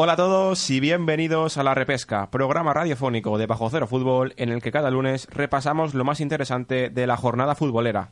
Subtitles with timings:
[0.00, 4.50] Hola a todos y bienvenidos a La Repesca, programa radiofónico de Bajo Cero Fútbol en
[4.50, 8.10] el que cada lunes repasamos lo más interesante de la jornada futbolera.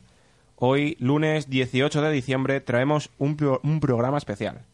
[0.57, 3.37] Hoy, lunes 18 de diciembre, traemos un
[3.79, 4.65] programa especial.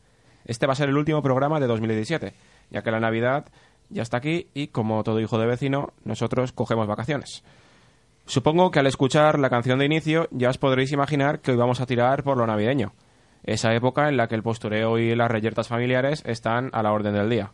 [0.45, 2.33] Este va a ser el último programa de 2017,
[2.71, 3.45] ya que la Navidad
[3.89, 7.43] ya está aquí y, como todo hijo de vecino, nosotros cogemos vacaciones.
[8.25, 11.81] Supongo que al escuchar la canción de inicio ya os podréis imaginar que hoy vamos
[11.81, 12.93] a tirar por lo navideño,
[13.43, 17.13] esa época en la que el postureo y las reyertas familiares están a la orden
[17.13, 17.51] del día.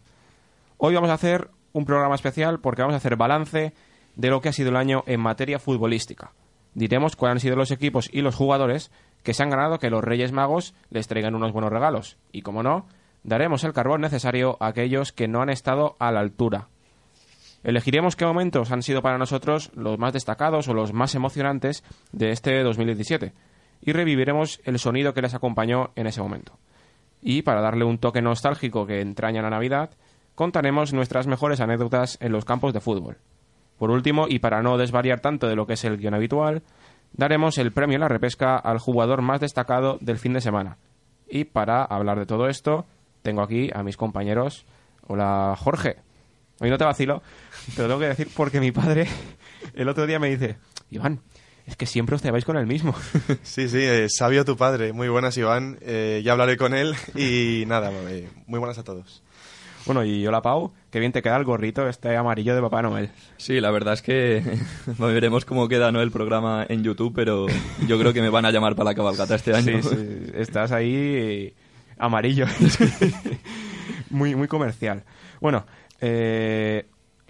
[0.77, 3.73] Hoy vamos a hacer un programa especial porque vamos a hacer balance
[4.15, 6.33] de lo que ha sido el año en materia futbolística.
[6.75, 8.91] Diremos cuáles han sido los equipos y los jugadores
[9.23, 12.17] que se han ganado que los Reyes Magos les traigan unos buenos regalos.
[12.31, 12.85] Y como no,
[13.23, 16.67] daremos el carbón necesario a aquellos que no han estado a la altura.
[17.63, 22.31] Elegiremos qué momentos han sido para nosotros los más destacados o los más emocionantes de
[22.31, 23.33] este 2017
[23.81, 26.57] y reviviremos el sonido que les acompañó en ese momento.
[27.21, 29.91] Y para darle un toque nostálgico que entraña la Navidad,
[30.35, 33.17] contaremos nuestras mejores anécdotas en los campos de fútbol.
[33.77, 36.63] Por último, y para no desvariar tanto de lo que es el guion habitual,
[37.13, 40.77] daremos el premio en la repesca al jugador más destacado del fin de semana.
[41.27, 42.85] Y para hablar de todo esto,
[43.21, 44.65] tengo aquí a mis compañeros.
[45.07, 45.97] Hola, Jorge.
[46.61, 47.21] Hoy no te vacilo,
[47.75, 49.07] te lo tengo que decir porque mi padre
[49.73, 50.57] el otro día me dice,
[50.89, 51.21] Iván,
[51.65, 52.93] es que siempre os lleváis con el mismo.
[53.43, 54.91] Sí, sí, eh, sabio tu padre.
[54.91, 55.77] Muy buenas, Iván.
[55.81, 59.23] Eh, ya hablaré con él y nada, eh, muy buenas a todos.
[59.85, 63.11] Bueno, y hola Pau, que bien te queda el gorrito este amarillo de Papá Noel.
[63.37, 64.43] Sí, la verdad es que
[64.97, 66.01] veremos cómo queda ¿no?
[66.01, 67.47] el programa en YouTube, pero
[67.87, 69.81] yo creo que me van a llamar para la cabalgata este año.
[69.81, 71.53] Sí, sí, estás ahí
[71.97, 72.45] amarillo.
[74.09, 75.03] muy, muy comercial.
[75.39, 75.65] Bueno,
[76.01, 76.85] eh,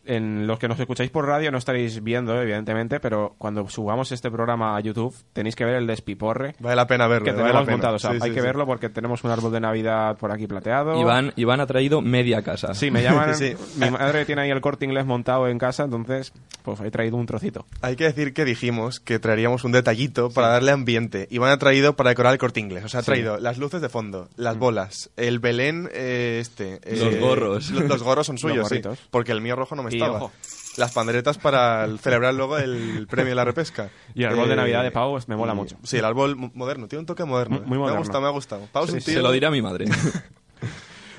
[0.09, 4.29] en los que nos escucháis por radio no estaréis viendo, evidentemente, pero cuando subamos este
[4.31, 7.25] programa a YouTube tenéis que ver el despiporre Vale la pena verlo.
[7.25, 7.77] que vale tenemos pena.
[7.77, 7.95] montado.
[7.95, 8.45] O sea, Sí, hay sí, que sí.
[8.45, 10.99] verlo porque tenemos un árbol de Navidad por aquí plateado.
[10.99, 12.73] Iván, Iván ha traído media casa.
[12.73, 13.33] Sí, me llaman.
[13.39, 13.53] Sí.
[13.77, 16.33] Mi madre tiene ahí el corte inglés montado en casa, entonces,
[16.63, 17.65] pues he traído un trocito.
[17.81, 21.27] Hay que decir que dijimos que traeríamos un detallito para darle ambiente.
[21.29, 22.83] Iván ha traído para decorar el corte inglés.
[22.85, 23.11] O sea, ha Sí.
[23.11, 23.13] Mm.
[23.13, 26.79] traído las luces de fondo, las bolas, el Belén eh, este.
[26.83, 27.69] eh, Los gorros.
[27.71, 28.75] lo- Los, gorros son Los suyos, sí.
[28.81, 28.99] gorritos.
[29.11, 30.17] Porque el mío rojo no me Y, estaba.
[30.17, 30.31] ojo.
[30.77, 33.89] Las panderetas para el- celebrar luego el premio de la repesca.
[34.15, 35.75] Y el árbol de Eh, Navidad de Pau, pues, me mola y- mucho.
[35.83, 36.87] Sí, el árbol mo- moderno.
[36.87, 37.57] Tiene un toque moderno.
[37.57, 37.95] Muy- muy Me moderno.
[37.97, 38.61] ha gustado, me ha gustado.
[38.71, 39.85] Pau Se lo diré a mi madre.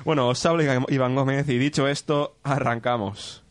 [0.03, 3.43] Bueno, os habla Iván Gómez y dicho esto, arrancamos.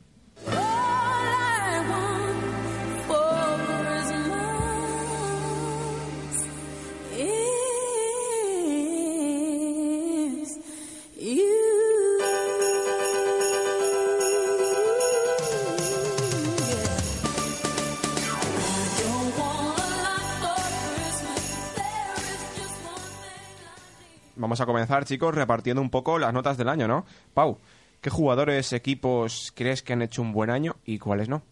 [24.50, 27.06] Vamos a comenzar, chicos, repartiendo un poco las notas del año, ¿no?
[27.34, 27.58] Pau,
[28.00, 31.44] ¿qué jugadores, equipos crees que han hecho un buen año y cuáles no?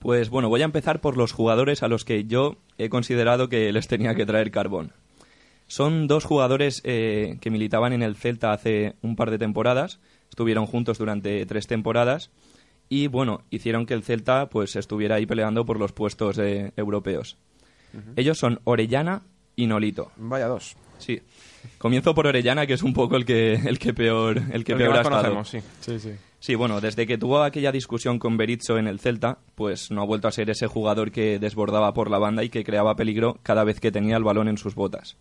[0.00, 3.72] Pues bueno, voy a empezar por los jugadores a los que yo he considerado que
[3.72, 4.94] les tenía que traer carbón.
[5.68, 10.66] Son dos jugadores eh, que militaban en el Celta hace un par de temporadas, estuvieron
[10.66, 12.32] juntos durante tres temporadas
[12.88, 17.38] y bueno, hicieron que el Celta pues estuviera ahí peleando por los puestos eh, europeos.
[18.16, 19.22] Ellos son Orellana
[19.54, 20.10] y Nolito.
[20.16, 20.76] Vaya dos.
[21.00, 21.22] Sí.
[21.78, 24.78] Comienzo por Orellana, que es un poco el que, el que peor, el que El
[24.78, 25.22] peor ha estado.
[25.34, 25.58] conocemos, sí.
[25.80, 26.10] Sí, sí.
[26.38, 30.06] Sí, bueno, desde que tuvo aquella discusión con Berizzo en el Celta, pues no ha
[30.06, 33.62] vuelto a ser ese jugador que desbordaba por la banda y que creaba peligro cada
[33.64, 35.16] vez que tenía el balón en sus botas.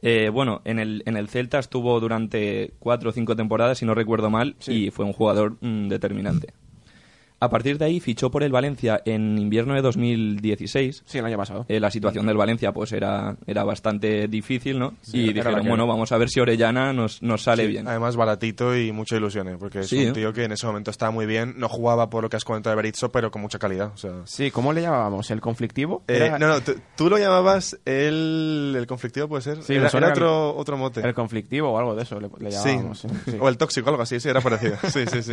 [0.00, 3.94] Eh, bueno, en el, en el Celta estuvo durante cuatro o cinco temporadas, si no
[3.94, 4.86] recuerdo mal, Sí.
[4.86, 6.54] y fue un jugador mm, determinante.
[7.40, 11.02] A partir de ahí fichó por el Valencia en invierno de 2016.
[11.06, 11.64] Sí, el año pasado.
[11.68, 14.94] Eh, la situación del Valencia pues era, era bastante difícil, ¿no?
[15.02, 17.86] Sí, y dijeron, bueno, vamos a ver si Orellana nos, nos sale Sí, bien.
[17.88, 19.56] Además, baratito y mucha ilusión, ¿eh?
[19.58, 20.12] porque es Sí, un ¿eh?
[20.12, 21.54] tío que en ese momento estaba muy bien.
[21.58, 23.92] No jugaba por lo que has comentado de Berizzo, pero con mucha calidad.
[23.94, 25.30] O sea, Sí, ¿cómo le llamábamos?
[25.30, 26.02] ¿El conflictivo?
[26.08, 26.56] Eh, Era- no, no,
[26.96, 29.62] tú, lo llamabas el, el conflictivo, puede ser.
[29.62, 31.00] Sí, era, era el- otro, otro mote.
[31.06, 32.68] El conflictivo o algo de eso le, le sí.
[32.68, 32.98] llamábamos.
[33.00, 33.36] sí, sí.
[33.40, 34.76] O el tóxico, algo así, sí, era parecido.
[34.88, 35.32] Sí, sí, sí.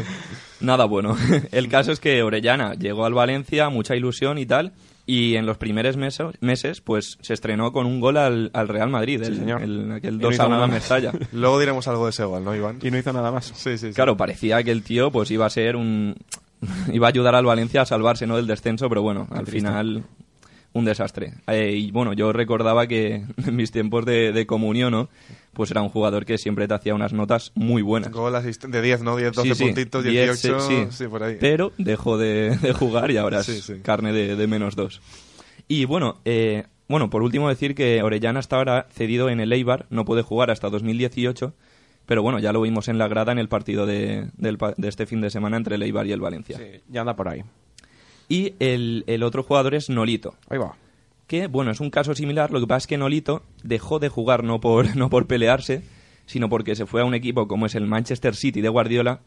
[0.59, 1.15] Nada bueno.
[1.51, 4.71] El caso es que Orellana llegó al Valencia, mucha ilusión y tal,
[5.07, 8.89] y en los primeros meses, meses pues se estrenó con un gol al, al Real
[8.89, 9.61] Madrid, el, señor.
[9.63, 10.79] el- aquel Y no 2 hizo a 1 nada en más.
[10.81, 11.11] Mestalla.
[11.31, 12.79] Luego diremos algo de ese gol, ¿no, Iván?
[12.81, 13.45] Y no hizo nada más.
[13.55, 13.93] Sí, sí, sí.
[13.93, 16.15] Claro, parecía que el tío pues iba a ser un...
[16.93, 18.35] iba a ayudar al Valencia a salvarse ¿no?
[18.37, 20.03] del descenso, pero bueno, al final
[20.75, 21.33] un desastre.
[21.47, 25.09] Eh, y bueno, yo recordaba que en mis tiempos de, de comunión, ¿no?
[25.53, 28.11] Pues era un jugador que siempre te hacía unas notas muy buenas.
[28.11, 29.15] Gol de 10, ¿no?
[29.15, 30.85] 10, 12 Sí, sí, puntitos, 10, 18, sí.
[30.91, 31.37] sí, por ahí.
[31.39, 35.01] Pero dejó de, de jugar y ahora es carne de, de menos dos.
[35.69, 39.85] Y bueno, eh, bueno, por último decir que Orellana está ahora cedido en el Eibar,
[39.89, 41.53] no puede jugar hasta 2018,
[42.05, 44.89] pero bueno, ya lo vimos en la grada en el partido de, del pa- de
[44.89, 46.57] este fin de semana entre el Eibar y el Valencia.
[46.57, 47.43] Sí, ya anda por ahí.
[48.27, 50.75] Y el, el otro jugador es Nolito, Ahí va.
[51.27, 54.43] que bueno, es un caso similar, lo que pasa es que Nolito dejó de jugar
[54.43, 55.83] no por, no por pelearse,
[56.25, 59.19] sino porque se fue a un equipo como es el Manchester City de Guardiola,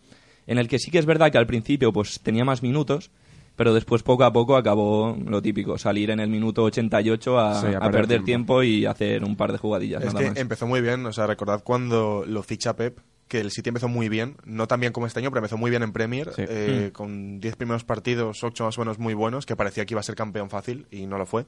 [0.46, 3.10] en el que sí que es verdad que al principio pues tenía más minutos,
[3.54, 7.66] pero después poco a poco acabó lo típico, salir en el minuto 88 a, Sí,
[7.74, 8.62] a a perder tiempo.
[8.62, 10.38] y hacer un par de jugadillas, Es nada que más.
[10.38, 12.98] empezó muy bien, o sea, recordad cuando lo ficha Pep,
[13.28, 15.70] que el City empezó muy bien, no tan bien como este año, pero empezó muy
[15.70, 16.42] bien en Premier, Sí.
[16.48, 16.92] eh, Mm.
[16.92, 20.04] con 10 primeros partidos, 8 más o menos muy buenos, que parecía que iba a
[20.04, 21.46] ser campeón fácil y no lo fue.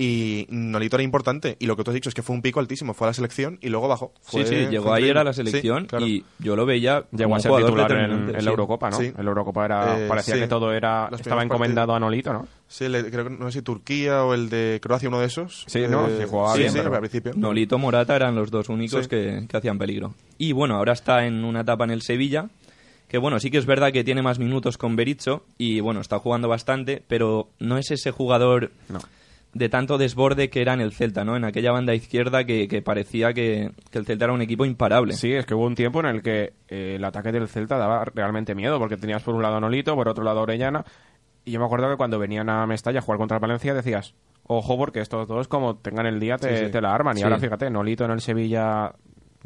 [0.00, 2.60] Y Nolito era importante, y lo que tú has dicho es que fue un pico
[2.60, 4.12] altísimo, fue a la selección y luego bajó.
[4.20, 5.24] Sí, Fue- sí, llegó era increíble.
[5.24, 6.06] la Sí, selección claro.
[6.06, 8.96] y yo lo veía como Llegó a ser jugador titular en, en la Eurocopa, ¿no?
[8.96, 9.06] Sí.
[9.06, 10.40] En la Eurocopa era, Eh, parecía sí.
[10.40, 12.46] que todo era Los estaba encomendado a Nolito, ¿no?
[12.68, 15.64] Sí, le- creo que no sé si Turquía o el de Croacia, uno de esos.
[15.66, 17.32] Sí, no, sí, jugaba sí, bien, sí, al principio.
[17.34, 19.08] Nolito Morata eran los dos únicos Sí.
[19.10, 20.14] que, que hacían peligro.
[20.38, 22.50] Y bueno, ahora está en una etapa en el Sevilla,
[23.08, 26.20] que bueno, sí que es verdad que tiene más minutos con Berizzo y bueno, está
[26.20, 29.00] jugando bastante, pero no es ese jugador No.
[29.54, 31.36] De tanto desborde que era en el Celta, ¿no?
[31.36, 35.14] En aquella banda izquierda que, que parecía que, que el Celta era un equipo imparable.
[35.14, 38.04] Sí, es que hubo un tiempo en el que eh, el ataque del Celta daba
[38.04, 40.84] realmente miedo, porque tenías por un lado a Nolito, por otro lado a Orellana,
[41.44, 44.14] y yo me acuerdo que cuando venían a Mestalla a jugar contra el Valencia decías,
[44.46, 46.70] ojo, porque estos dos como tengan el día te, Sí, sí.
[46.70, 48.92] te la arman, y ahora fíjate, Nolito en el Sevilla,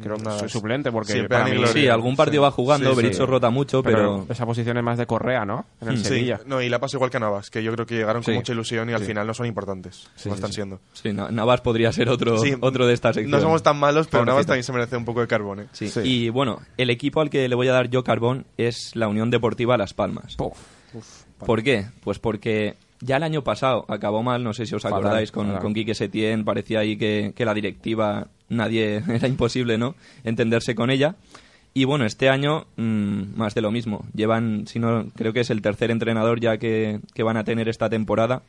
[0.03, 1.65] creo que Nada, soy suplente, porque siempre para mí...
[1.67, 2.43] Sí, algún partido Sí.
[2.43, 3.01] va jugando, Sí, sí.
[3.03, 4.25] Berizzo rota mucho, pero...
[4.29, 5.65] esa posición es más de Correa, ¿no?
[5.81, 5.97] En el.
[5.97, 6.39] Sí, Sevilla.
[6.45, 8.53] no, y la pasó igual que a Navas, que yo creo que llegaron con mucha
[8.53, 9.07] ilusión y al Sí.
[9.07, 10.79] final no son importantes, no están siendo.
[10.93, 13.31] Sí, Na- Navas podría ser otro, Sí, otro de esta sección.
[13.31, 14.25] No somos tan malos, pero.
[14.25, 15.61] Navas también se merece un poco de carbón.
[15.61, 15.67] ¿eh?
[15.71, 15.87] Sí.
[15.89, 15.99] Sí.
[16.03, 19.29] Y bueno, el equipo al que le voy a dar yo carbón es la Unión
[19.29, 20.35] Deportiva Las Palmas.
[20.35, 20.57] Puf.
[21.39, 21.87] ¿Por qué?
[22.03, 25.47] Pues porque ya el año pasado acabó mal, no sé si os Fatal, acordáis, con,
[25.47, 25.61] fatal.
[25.61, 30.89] con Quique Setién, parecía ahí que, que la directiva, nadie, era imposible, ¿no?, entenderse con
[30.89, 31.15] ella.
[31.75, 34.05] Y bueno, este año mm, más de lo mismo.
[34.13, 37.67] Llevan, si no, creo que es el tercer entrenador ya que, que van a tener
[37.67, 38.43] esta temporada.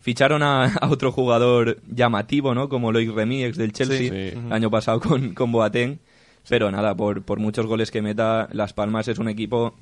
[0.00, 4.38] Ficharon a, a otro jugador llamativo, ¿no?, como Loic Remy, ex del Chelsea, Sí.
[4.38, 5.98] el año pasado con, con Boateng.
[6.48, 9.74] Pero nada, por, por muchos goles que meta, Las Palmas es un equipo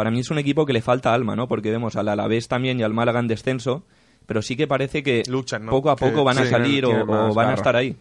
[0.00, 1.46] para mí es un equipo que le falta alma, ¿no?
[1.46, 3.82] Porque vemos al Alavés también y al Málaga en descenso,
[4.24, 5.70] pero sí que parece que Luchan, ¿no?
[5.72, 7.94] poco a Que- poco van a sí, salir o, van a estar ahí.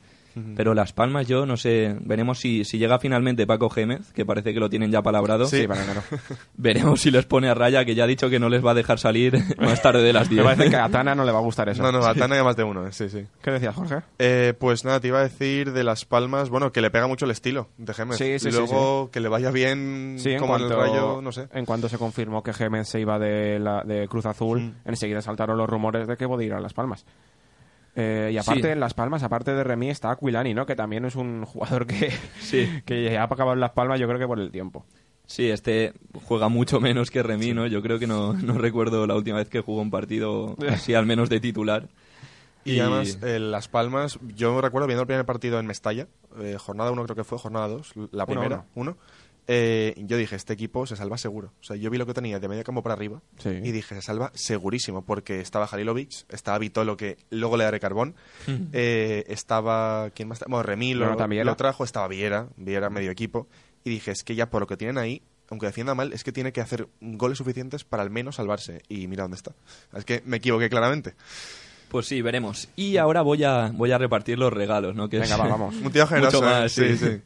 [0.55, 4.53] Pero Las Palmas yo no sé, veremos si, si llega finalmente Paco Gémez, que parece
[4.53, 5.45] que lo tienen ya palabrado.
[5.45, 6.01] Sí, para enero.
[6.55, 8.73] Veremos si les pone a raya, que ya ha dicho que no les va a
[8.73, 10.43] dejar salir más tarde de las Me 10.
[10.45, 11.81] parece que a Tana no le va a gustar eso.
[11.83, 12.91] No, no, a Tana hay más de uno, ¿eh?
[12.91, 13.25] sí, sí.
[13.41, 13.97] ¿Qué decías, Jorge?
[14.19, 17.25] Eh, pues nada, te iba a decir de Las Palmas, bueno, que le pega mucho
[17.25, 18.17] el estilo de Gémez.
[18.17, 20.89] Sí, sí, y sí, luego que le vaya bien Sí, en como en cuanto, el
[20.91, 21.47] Rayo, no sé.
[21.53, 24.73] en cuanto se confirmó que Gémez se iba de, la, de Cruz Azul, Mm.
[24.85, 27.05] enseguida saltaron los rumores de que podía ir a Las Palmas.
[27.99, 28.67] Eh, y aparte, Sí.
[28.69, 30.65] en Las Palmas, aparte de Remy, está Aquilani, ¿no?
[30.65, 32.67] Que también es un jugador que, Sí.
[32.85, 34.85] que ya ha acabado en Las Palmas, yo creo que por el tiempo.
[35.25, 35.93] Sí, este
[36.25, 37.67] juega mucho menos que Remí, ¿no?
[37.67, 41.05] Yo creo que no, no recuerdo la última vez que jugó un partido así, al
[41.05, 41.89] menos de titular.
[42.65, 46.07] Y, además, eh, Las Palmas, yo recuerdo viendo el primer partido en Mestalla,
[46.39, 48.97] eh, jornada 1 creo que fue, jornada 2, la primera, uno.
[49.51, 51.53] Eh, yo dije, este equipo se salva seguro.
[51.59, 53.49] O sea, yo vi lo que tenía de medio campo para arriba Sí.
[53.49, 58.13] y dije, se salva segurísimo, porque estaba Jalilovic, estaba Vitolo, que luego le daré carbón,
[58.73, 60.39] eh, estaba, ¿quién más?
[60.47, 63.47] Bueno, Remí lo, lo trajo, estaba Viera, Viera medio equipo,
[63.83, 66.31] y dije, es que ya por lo que tienen ahí, aunque defienda mal, es que
[66.31, 68.83] tiene que hacer goles suficientes para al menos salvarse.
[68.87, 69.55] Y mira dónde está.
[69.95, 71.15] Es que me equivoqué claramente.
[71.89, 72.69] Pues sí, veremos.
[72.75, 75.09] Y ahora voy a, voy a repartir los regalos, ¿no?
[75.09, 75.73] Que Venga, va, vamos.
[75.75, 76.69] Un tío generoso, mucho ¿eh?
[76.69, 76.95] sí.
[76.97, 77.21] sí.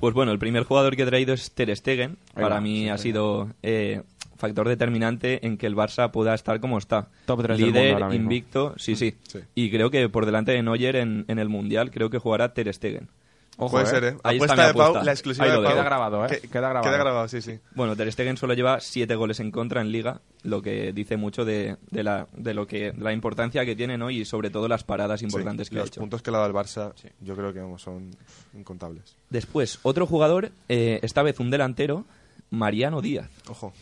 [0.00, 2.16] Pues bueno, el primer jugador que he traído es Ter Stegen.
[2.34, 3.02] Ahí Para va, mí sí, ha sí.
[3.04, 4.02] sido eh,
[4.36, 7.08] factor determinante en que el Barça pueda estar como está.
[7.26, 8.22] Top tres del Líder, mundo ahora mismo.
[8.24, 9.40] invicto, sí, sí, Sí.
[9.54, 12.72] Y creo que por delante de Neuer en, en el Mundial, creo que jugará Ter
[12.72, 13.08] Stegen.
[13.56, 13.88] Ojo, Puede eh.
[13.88, 14.16] ser, ¿eh?
[14.22, 15.72] Ahí está apuesta mi de Pau, la exclusiva Ahí de Pau.
[15.72, 16.28] Queda grabado, ¿eh?
[16.28, 16.84] Que- Queda grabado.
[16.84, 17.58] Queda grabado, sí, sí.
[17.74, 21.44] Bueno, Ter Stegen solo lleva siete goles en contra en Liga, lo que dice mucho
[21.44, 24.10] de, de la, de lo que, de la importancia que tiene, ¿no?
[24.10, 26.00] Y sobre todo las paradas importantes Sí, que ha los hecho.
[26.00, 28.10] puntos que le ha dado el Barça, yo creo que vamos, son
[28.54, 29.14] incontables.
[29.28, 32.06] Después, otro jugador, eh, esta vez un delantero,
[32.48, 33.28] Mariano Díaz.
[33.48, 33.74] Ojo.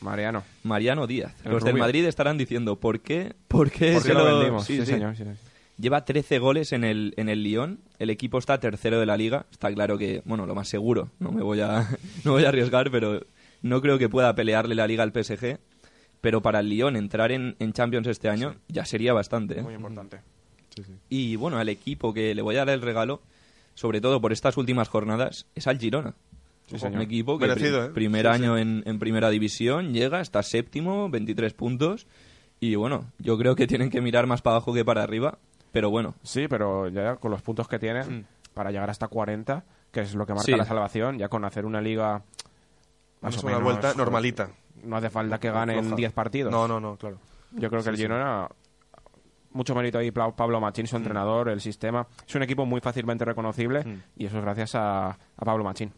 [0.00, 0.44] Mariano.
[0.62, 1.34] Mariano Díaz.
[1.44, 1.84] El Los del rubio.
[1.84, 3.34] Madrid estarán diciendo, ¿por qué?
[3.48, 4.64] ¿Por qué, ¿Por se qué lo lo- vendimos?
[4.64, 4.92] Sí, Sí, sí.
[4.92, 5.16] señor.
[5.16, 5.30] sí, sí.
[5.76, 7.80] Lleva 13 goles en el, en el Lyon.
[7.98, 9.46] El equipo está tercero de la liga.
[9.50, 11.10] Está claro que, bueno, lo más seguro.
[11.18, 11.88] No me voy a,
[12.24, 13.20] no voy a arriesgar, pero
[13.62, 15.58] no creo que pueda pelearle la liga al PSG.
[16.20, 19.58] Pero para el Lyon entrar en, en Champions este año ya sería bastante.
[19.58, 19.62] ¿eh?
[19.62, 20.20] Muy importante.
[21.08, 23.20] Y bueno, al equipo que le voy a dar el regalo,
[23.74, 26.14] sobre todo por estas últimas jornadas, es al Girona.
[26.66, 26.76] Sí.
[26.86, 27.88] Un equipo que Merecido, ¿eh?
[27.90, 32.06] primer Sí, año En, en primera división llega, está séptimo, 23 puntos.
[32.58, 35.38] Y bueno, yo creo que tienen que mirar más para abajo que para arriba.
[35.74, 40.00] Pero bueno, Sí, pero ya con los puntos que tienen, para llegar hasta 40, que
[40.00, 40.52] es lo que marca Sí.
[40.56, 42.22] la salvación, ya con hacer una liga
[43.20, 44.48] más Vamos o una menos, vuelta normalita.
[44.84, 45.96] No hace falta que ganen Floja.
[45.96, 46.52] 10 partidos.
[46.52, 47.18] No, no, no, claro.
[47.52, 48.48] Yo creo que el Girona,
[49.52, 50.88] mucho mérito ahí Pla- Pablo Machín, Mm.
[50.88, 52.06] su entrenador, el sistema.
[52.26, 54.02] Es un equipo muy fácilmente reconocible Mm.
[54.16, 55.92] y eso es gracias a, a Pablo Machín.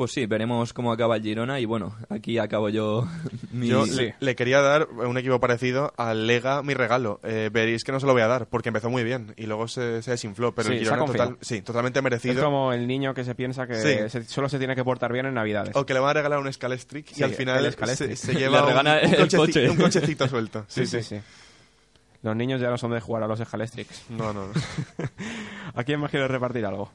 [0.00, 1.60] Pues sí, veremos cómo acaba el Girona.
[1.60, 3.06] Y bueno, aquí acabo yo
[3.52, 3.68] mi...
[3.68, 7.20] Yo le, le quería dar un equipo parecido al Lega mi regalo.
[7.22, 9.68] Eh, veréis que no se lo voy a dar porque empezó muy bien y luego
[9.68, 10.54] se, se desinfló.
[10.54, 12.42] Pero Sí, el Girona total, sí, totalmente Es merecido.
[12.42, 14.08] como el niño que se piensa que Sí.
[14.08, 15.76] se- solo se tiene que portar bien en Navidades.
[15.76, 17.70] O que le van a regalar un Scalestric Sí, y al final
[18.16, 19.68] se, lleva un, un el cocheci- coche.
[19.68, 20.64] un cochecito suelto.
[20.68, 21.20] Sí, sí, sí.
[22.22, 24.06] Los niños ya no son de jugar a los Scalestrics.
[24.08, 24.52] No, no, no.
[25.74, 26.90] ¿A quién más quieres repartir algo?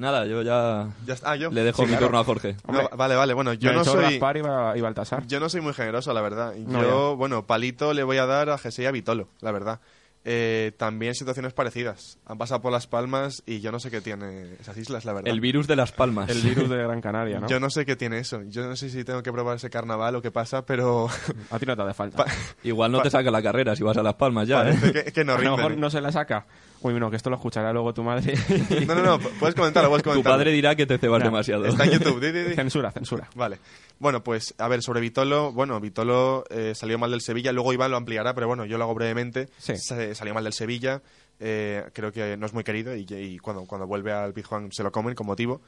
[0.00, 1.30] Nada, yo ya Ya está.
[1.32, 1.50] Ah, yo.
[1.50, 2.06] le dejo Sí, mi claro.
[2.06, 2.56] turno a Jorge.
[2.66, 3.34] No, vale, vale.
[3.34, 4.02] Bueno, yo no soy...
[4.02, 5.26] Gaspar y, Ba- y Baltasar.
[5.26, 6.54] Yo no soy muy generoso, la verdad.
[6.56, 9.80] No, Yo, bueno, palito le voy a dar a Jesse y a Vitolo, la verdad.
[10.22, 12.18] Eh, también situaciones parecidas.
[12.26, 15.30] Han pasado por Las Palmas y yo no sé qué tiene esas islas, la verdad.
[15.32, 16.28] El virus de las palmas.
[16.28, 17.46] El virus de Gran Canaria, ¿no?
[17.48, 18.42] Yo no sé qué tiene eso.
[18.48, 21.08] Yo no sé si tengo que probar ese carnaval o qué pasa, pero
[21.50, 22.26] A ti no te hace falta.
[22.62, 24.78] Igual no te saca la carrera si vas a las palmas ya, ¿eh?
[24.92, 26.46] que, que no a lo mejor no se la saca.
[26.82, 28.34] Uy, no, que esto lo escuchará luego tu madre.
[28.86, 30.38] No, no, no, puedes comentarlo, puedes Tu comentarlo.
[30.38, 31.66] padre dirá que te cebas Ya, demasiado.
[31.66, 32.54] Está en YouTube, di, di, di.
[32.54, 33.28] censura, censura.
[33.34, 33.58] Vale.
[33.98, 37.90] Bueno, pues a ver, sobre Vitolo, bueno, Vitolo eh, salió mal del Sevilla, luego Iván
[37.90, 39.48] lo ampliará, pero bueno, yo lo hago brevemente.
[39.58, 39.76] Sí.
[39.76, 41.02] Se- salió mal del Sevilla,
[41.38, 44.82] eh, creo que no es muy querido y, y cuando, cuando vuelve al Pizjuán se
[44.82, 45.60] lo comen con motivo.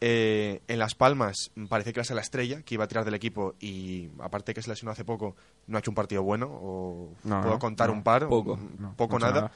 [0.00, 3.04] Eh, en Las Palmas parecía que iba a ser la estrella, que iba a tirar
[3.04, 5.34] del equipo y aparte que se lesionó hace poco,
[5.66, 7.94] no ha hecho un partido bueno, o No, puedo no, contar no.
[7.94, 8.58] un par, Poco.
[8.78, 9.40] No, poco no nada.
[9.42, 9.52] nada.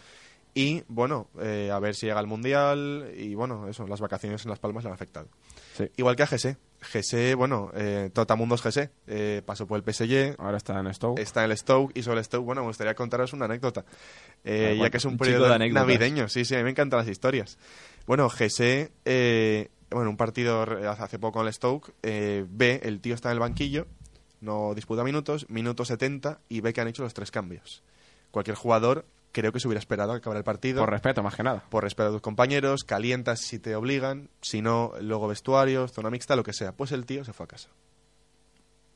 [0.54, 4.50] Y bueno, eh, a ver si llega al Mundial y bueno, eso, las vacaciones en
[4.50, 5.28] Las Palmas le han afectado.
[5.76, 5.84] Sí.
[5.96, 6.56] Igual que a GC.
[6.82, 11.20] GC, bueno, eh, Totamundos GC, eh, pasó por el PSG, Ahora está en Stoke.
[11.20, 13.84] está en el Stoke y sobre el Stoke, bueno, me gustaría contaros una anécdota.
[14.44, 17.08] Eh, bueno, ya que es un periodo navideño, sí, sí, a mí me encantan las
[17.08, 17.58] historias.
[18.06, 23.14] Bueno, GC, eh, bueno, un partido hace poco en el Stoke, eh, ve, el tío
[23.14, 23.86] está en el banquillo,
[24.40, 27.82] no disputa minutos, minuto 70 y ve que han hecho los tres cambios.
[28.30, 31.34] Cualquier jugador creo que se hubiera esperado a que acabara el partido Por respeto, más
[31.34, 31.64] que nada.
[31.70, 36.36] por respeto a tus compañeros, calientas si te obligan, si no, luego vestuarios, zona mixta,
[36.36, 36.72] lo que sea.
[36.72, 37.68] Pues el tío se fue a casa.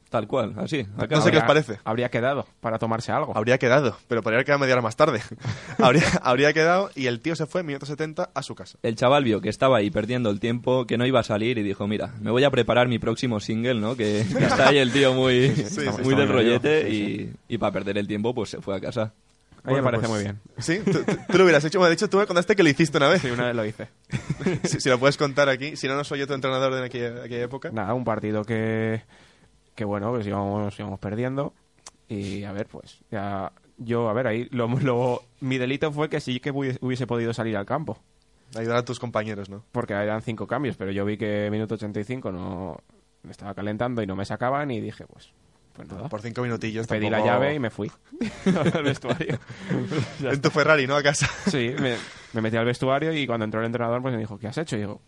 [0.09, 0.85] Tal cual, así.
[0.85, 1.81] No sé qué os Habría- parece.
[1.83, 3.37] Habría quedado para tomarse algo.
[3.37, 5.21] Habría quedado, pero podría haber quedado media hora más tarde.
[5.83, 8.79] habría, habría quedado y el tío se fue, minuto 70, a su casa.
[8.85, 11.65] El chaval vio que estaba ahí perdiendo el tiempo, que no iba a salir y
[11.65, 13.97] dijo, mira, me voy a preparar mi próximo single, ¿no?
[13.97, 17.99] Que, que está ahí el tío muy, sí, muy del rollete y, y para perder
[17.99, 19.13] el tiempo pues se fue a casa.
[19.67, 20.41] A mí me parece pues- muy bien.
[20.59, 21.79] Sí, tú, tú- tú lo hubieras hecho.
[21.79, 23.21] Bueno, de hecho, tú me contaste que lo hiciste una vez.
[23.23, 23.89] Sí, una vez lo hice.
[24.65, 25.77] si, si lo puedes contar aquí.
[25.77, 27.71] Si no, no soy yo tu entrenador de aquella, aquella época.
[27.73, 29.03] Nada, un partido que,
[29.75, 31.53] que bueno, pues íbamos, íbamos perdiendo.
[32.09, 33.53] Y a ver, pues, ya.
[33.79, 37.35] Yo, a ver, ahí lo, lo- mi delito fue que sí que hubiese hubiese podido
[37.35, 37.99] salir al campo.
[38.57, 39.65] Ayudar a tus compañeros, ¿no?
[39.73, 42.81] Porque eran cinco cambios, pero yo vi que minuto 85 no
[43.25, 45.31] me estaba calentando y no me sacaban y dije, pues,
[45.77, 46.09] pues nada.
[46.09, 46.87] Por cinco minutillos.
[46.87, 47.91] Pedí tampoco- la llave y me fui
[48.75, 49.39] al vestuario.
[50.21, 50.97] En tu Ferrari, ¿no?
[50.97, 51.29] A casa.
[51.47, 51.97] Sí, me,
[52.33, 54.77] me metí al vestuario y cuando entró el entrenador pues me dijo, ¿qué has hecho?
[54.77, 55.01] Y digo,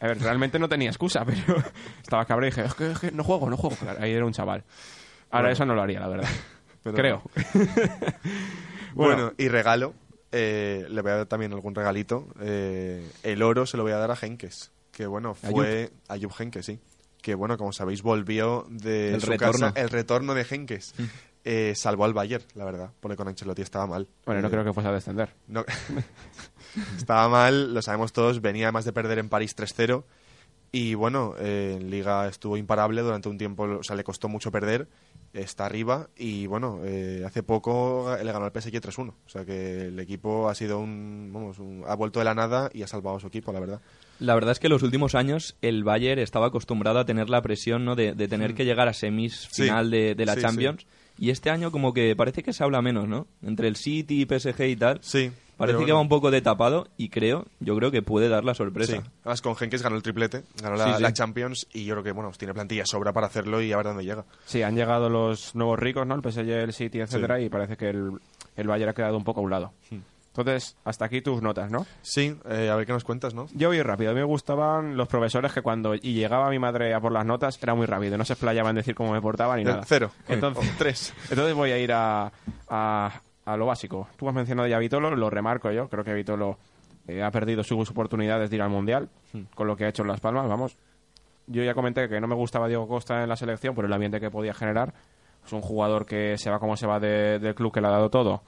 [0.00, 1.62] a ver, realmente no tenía excusa, pero
[2.02, 3.76] estaba cabreado y dije, es que, es que no juego, no juego.
[3.76, 4.64] Claro, ahí era un chaval.
[5.30, 5.52] Ahora Bueno.
[5.52, 6.28] eso no lo haría, la verdad.
[6.82, 7.22] Pero Creo.
[8.94, 9.94] Bueno, y regalo.
[10.32, 12.28] eh, le voy a dar también algún regalito.
[12.40, 14.70] Eh, el oro se lo voy a dar a Henkes.
[14.92, 15.90] Que bueno, fue.
[16.08, 16.78] Ayub Henkes, sí.
[17.26, 19.52] Que bueno, como sabéis, volvió de El su retorno.
[19.72, 19.80] casa.
[19.80, 20.94] El retorno de Henkes.
[21.42, 22.92] Eh, salvó al Bayern, la verdad.
[23.00, 24.06] Porque con Ancelotti estaba mal.
[24.24, 25.34] Bueno, no Eh, creo que fuese a descender.
[25.48, 25.64] no-
[26.96, 28.40] estaba mal, lo sabemos todos.
[28.40, 30.04] Venía además de perder en París 3-0.
[30.70, 34.52] Y bueno, eh, en Liga estuvo imparable durante un tiempo, o sea, le costó mucho
[34.52, 34.86] perder,
[35.36, 39.08] está arriba y bueno, eh, hace poco le ganó al PSG 3-1.
[39.10, 42.70] O sea que el equipo ha sido un, vamos, un- ha vuelto de la nada
[42.72, 43.80] y ha salvado a su equipo, la verdad.
[44.18, 47.42] La verdad es que en los últimos años el Bayern estaba acostumbrado a tener la
[47.42, 47.94] presión ¿no?
[47.96, 49.54] de, de tener que llegar a semis Mm.
[49.54, 49.62] Sí.
[49.64, 50.86] final de, de la Sí, Champions.
[51.18, 53.26] Y este año como que parece que se habla menos, ¿no?
[53.42, 54.98] Entre el City y PSG y tal.
[55.02, 55.30] Sí.
[55.56, 58.52] Parece que va un poco de tapado y creo, yo creo que puede dar la
[58.54, 59.02] Sí, sorpresa.
[59.22, 61.02] además con Henkes ganó el triplete, ganó la, Sí, sí.
[61.02, 63.86] la Champions y yo creo que bueno tiene plantilla sobra para hacerlo y a ver
[63.86, 64.24] dónde llega.
[64.44, 66.14] Sí, han llegado los nuevos ricos, ¿no?
[66.14, 68.10] El PSG, el City, etcétera, y parece que el,
[68.56, 69.72] el Bayern ha quedado un poco a un lado.
[70.38, 71.86] Entonces, hasta aquí tus notas, ¿no?
[72.02, 73.46] Sí, eh, a ver qué nos cuentas, ¿no?
[73.54, 74.10] Yo voy rápido.
[74.10, 77.24] A mí me gustaban los profesores que cuando y llegaba mi madre a por las
[77.24, 78.18] notas era muy rápido.
[78.18, 79.86] No se explayaban en decir cómo me portaba ni Del nada.
[79.88, 80.10] cero.
[80.28, 81.14] Entonces, O tres.
[81.30, 82.30] entonces voy a ir a,
[82.68, 84.08] a, a lo básico.
[84.18, 85.88] Tú has mencionado ya a Vitolo, lo remarco yo.
[85.88, 86.58] Creo que Vitolo
[87.08, 89.08] eh, ha perdido sus oportunidades de ir al Mundial
[89.54, 90.46] con lo que ha hecho en Las Palmas.
[90.48, 90.76] Vamos,
[91.46, 94.20] yo ya comenté que no me gustaba Diego Costa en la selección por el ambiente
[94.20, 94.92] que podía generar.
[95.44, 97.90] Es un jugador que se va como se va de- del club que le ha
[97.90, 98.42] dado todo,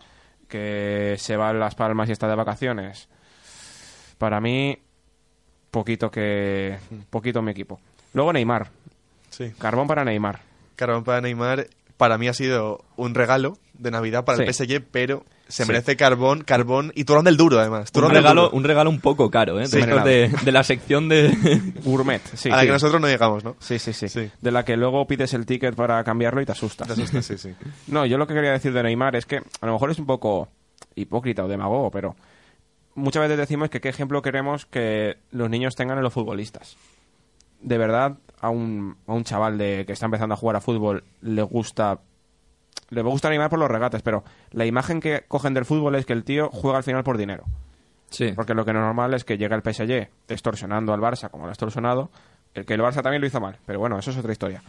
[0.49, 3.09] que se va a Las Palmas y está de vacaciones.
[4.19, 4.77] Para mí,
[5.71, 6.77] poquito que
[7.11, 7.79] poquito mi equipo.
[8.15, 8.69] Luego Neymar,
[9.31, 9.53] Sí.
[9.59, 10.41] carbón para Neymar.
[10.75, 11.67] Carbón para Neymar,
[11.99, 14.65] para mí ha sido un regalo de Navidad para el Sí.
[14.65, 15.69] PSG, pero se Sí.
[15.69, 17.89] merece carbón, carbón y turrón del duro, además.
[17.91, 18.57] Un Turrón regalo, duro.
[18.57, 19.67] un regalo un poco caro, ¿eh?
[19.67, 19.77] Sí.
[19.77, 21.31] De, estos de, de la sección de...
[21.85, 22.49] Gourmet, sí.
[22.51, 22.67] a la sí.
[22.67, 23.57] que nosotros no llegamos, ¿no?
[23.61, 24.31] Sí, sí, sí, Sí.
[24.41, 26.87] De la que luego pides el ticket para cambiarlo y te asustas.
[26.87, 27.55] Te asustas, sí, sí.
[27.89, 30.07] No, yo lo que quería decir de Neymar es que a lo mejor es un
[30.07, 30.49] poco
[30.95, 32.15] hipócrita o demagogo, pero
[32.95, 36.77] muchas veces decimos que qué ejemplo queremos que los niños tengan en los futbolistas.
[37.61, 41.05] De verdad, a un, a un chaval de que está empezando a jugar a fútbol
[41.21, 42.01] le gusta
[42.91, 46.15] le gusta Neymar por los regates, pero la imagen que cogen del fútbol es que
[46.15, 47.45] el tío juega al final por dinero.
[48.11, 48.33] Sí.
[48.35, 51.45] Porque lo que no es normal es que llega el PSG extorsionando al Barça como
[51.45, 52.11] lo ha extorsionado.
[52.55, 54.63] El que el Barça también lo hizo mal, pero bueno, eso es otra historia.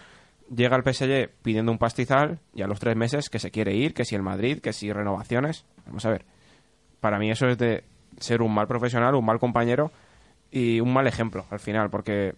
[0.53, 3.93] Llega el PSG pidiendo un pastizal y a los tres meses que se quiere ir,
[3.93, 5.65] que si el Madrid, que si renovaciones.
[5.85, 6.25] Vamos a ver.
[6.99, 7.85] Para mí eso es de
[8.17, 9.91] ser un mal profesional, un mal compañero
[10.51, 12.35] y un mal ejemplo al final, porque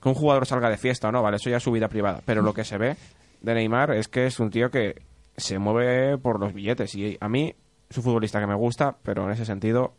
[0.00, 2.20] que un jugador salga de fiesta o no, vale, eso ya es su vida privada.
[2.24, 2.96] Pero lo que se ve
[3.40, 5.02] de Neymar es que es un tío que
[5.36, 7.54] se mueve por los billetes y a mí
[7.88, 9.94] es un futbolista que me gusta, pero en ese sentido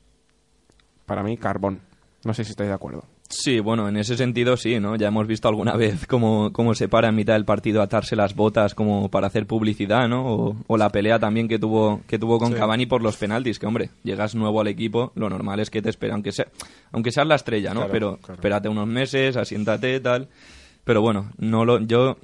[1.05, 1.81] para mí, carbón.
[2.23, 3.03] No sé si estáis de acuerdo.
[3.33, 4.97] Sí, bueno, en ese sentido sí, ¿no?
[4.97, 8.15] Ya hemos visto alguna vez cómo, cómo se para en mitad del partido a atarse
[8.17, 10.25] las botas como para hacer publicidad, ¿no?
[10.25, 12.55] O, o la pelea también que tuvo, que tuvo con Sí.
[12.55, 15.89] Cavani por los penaltis, que hombre, llegas nuevo al equipo, lo normal es que te
[15.89, 16.47] espera, aunque, sea,
[16.91, 17.81] aunque seas la estrella, ¿no?
[17.81, 18.33] Claro, Pero claro.
[18.33, 20.27] espérate unos meses, asiéntate, tal.
[20.83, 22.17] Pero bueno, no lo, yo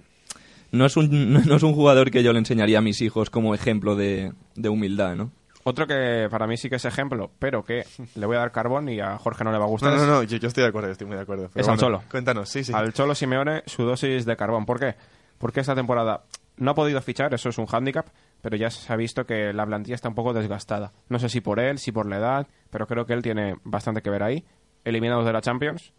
[0.74, 3.56] no es un, no es un jugador que yo le enseñaría a mis hijos como
[3.56, 5.32] ejemplo de, de humildad, ¿no?
[5.70, 8.88] Otro que para mí sí que es ejemplo, pero que le voy a dar carbón
[8.88, 9.92] y a Jorge no le va a gustar.
[9.92, 11.50] No, no, no, yo, yo estoy de acuerdo, estoy muy de acuerdo.
[11.52, 12.10] Pero Es al bueno, Cholo.
[12.10, 12.72] Cuéntanos, sí, sí.
[12.74, 14.66] Al Cholo Simeone su dosis de carbón.
[14.66, 14.96] ¿Por qué?
[15.38, 16.24] Porque esta temporada
[16.56, 18.08] no ha podido fichar, eso es un hándicap,
[18.42, 20.94] pero ya se ha visto que la plantilla está un poco desgastada.
[21.10, 24.02] No sé si por él, si por la edad, pero creo que él tiene bastante
[24.02, 24.46] que ver ahí.
[24.86, 25.92] Eliminados de la Champions,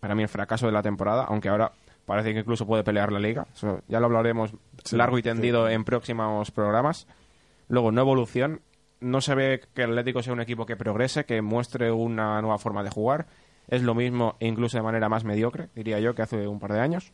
[0.00, 1.72] para mí el fracaso de la temporada, aunque ahora
[2.04, 3.46] parece que incluso puede pelear la liga.
[3.54, 4.52] Eso ya lo hablaremos
[4.92, 7.06] largo y tendido en próximos programas.
[7.68, 8.60] Luego, no evolución.
[9.00, 12.58] No se ve que el Atlético sea un equipo que progrese, que muestre una nueva
[12.58, 13.26] forma de jugar.
[13.68, 16.80] Es lo mismo incluso de manera más mediocre, diría yo, que hace un par de
[16.80, 17.12] años.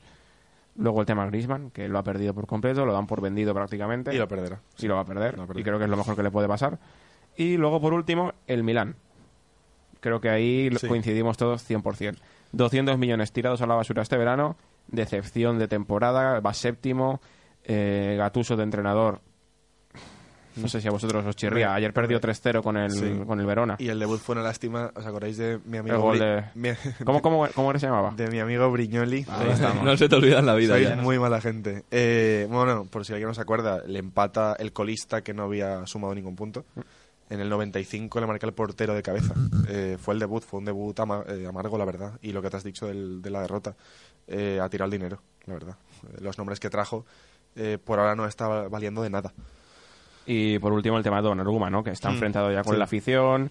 [0.76, 4.14] Luego el tema Griezmann, que lo ha perdido por completo, lo dan por vendido prácticamente.
[4.14, 4.60] Y lo perderá.
[4.78, 5.32] Y lo va a perder.
[5.34, 5.60] Lo va a perder.
[5.60, 6.78] Y creo que es lo mejor que le puede pasar.
[7.36, 8.96] Y luego, por último, el Milán.
[10.00, 10.86] Creo que ahí Sí.
[10.88, 12.18] coincidimos todos 100%.
[12.52, 14.56] 200 millones tirados a la basura este verano.
[14.88, 16.40] Decepción de temporada.
[16.40, 17.20] Va séptimo.
[17.64, 19.20] Eh, Gatuso de entrenador.
[20.56, 21.74] No sé si a vosotros os chirría.
[21.74, 23.20] Ayer perdió 3-0 con el, Sí.
[23.26, 23.76] con el Verona.
[23.78, 24.90] Y el debut fue una lástima.
[24.94, 26.70] ¿Os acordáis de mi amigo El gol de- mi-
[27.04, 28.12] ¿Cómo, cómo, cómo se llamaba?
[28.16, 29.26] de mi amigo Brignoli?
[29.28, 29.84] Ahí estamos.
[29.84, 30.96] No se te olvida en la vida Sois ya.
[30.96, 31.84] muy mala gente.
[31.90, 35.86] Eh, bueno, por si alguien no se acuerda, le empata el colista que no había
[35.86, 36.64] sumado ningún punto.
[37.30, 39.34] En el 95 le marca el portero de cabeza.
[39.68, 42.12] Eh, fue el debut, fue un debut ama- eh, amargo, la verdad.
[42.22, 43.74] Y lo que te has dicho del- de la derrota,
[44.28, 45.76] eh, ha tirado el dinero, la verdad.
[46.20, 47.06] Los nombres que trajo
[47.56, 49.32] eh, por ahora no está valiendo de nada.
[50.26, 51.82] Y por último el tema de Donnarumma, ¿no?
[51.84, 52.78] Que está Mm, enfrentado ya con sí.
[52.78, 53.50] la afición.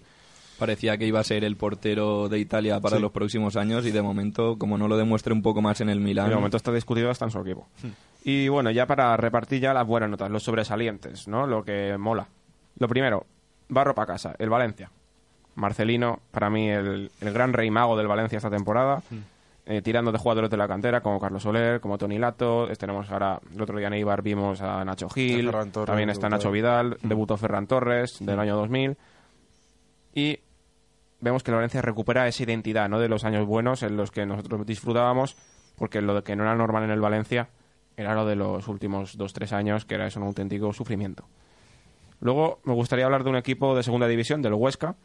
[0.58, 3.02] Parecía que iba a ser el portero de Italia para Sí.
[3.02, 6.00] los próximos años y de momento, como no lo demuestre un poco más en el
[6.00, 7.66] Milán, De momento está discutido hasta en su equipo.
[7.82, 7.88] Hmm.
[8.24, 11.46] Y bueno, ya para repartir ya las buenas notas, los sobresalientes, ¿no?
[11.46, 12.28] Lo que mola.
[12.78, 13.26] Lo primero,
[13.68, 14.90] barro para casa, el Valencia.
[15.56, 19.02] Marcelino, para mí el, el gran rey mago del Valencia esta temporada.
[19.10, 19.18] Hmm.
[19.66, 22.70] Eh, tirando de jugadores de la cantera como Carlos Soler, como Tony Lato.
[22.70, 25.50] eh, Tenemos ahora, el otro día en Eibar vimos a Nacho Gil.
[25.50, 26.28] Torres, también está.
[26.28, 26.98] Nacho Vidal.
[27.02, 28.96] Debutó Ferran Torres del año 2000.
[30.14, 30.38] Y
[31.20, 32.98] vemos que el Valencia recupera esa identidad ¿no?
[33.00, 35.36] de los años buenos en los que nosotros disfrutábamos,
[35.76, 37.48] porque lo que no era normal en el Valencia
[37.96, 41.24] era lo de los últimos dos tres años, que era eso un auténtico sufrimiento.
[42.20, 44.96] Luego me gustaría hablar de un equipo de segunda división, del Huesca.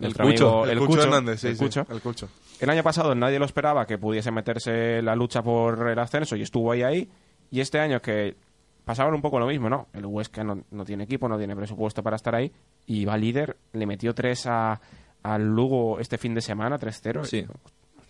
[0.00, 0.22] El Cucho,
[0.62, 1.86] amigo- el, Cucho, Hernández, sí, el sí, Cucho.
[1.90, 2.28] el Cucho.
[2.60, 6.36] El año pasado nadie lo esperaba que pudiese meterse en la lucha por el ascenso
[6.36, 7.08] y estuvo ahí ahí.
[7.50, 8.36] Y este año que
[8.84, 9.88] pasaban un poco lo mismo, ¿no?
[9.92, 12.52] El Huesca no, no tiene equipo, no tiene presupuesto para estar ahí
[12.86, 13.56] y va líder.
[13.72, 14.80] Le metió tres a,
[15.22, 17.24] al Lugo este fin de semana, 3-0.
[17.24, 17.46] Sí.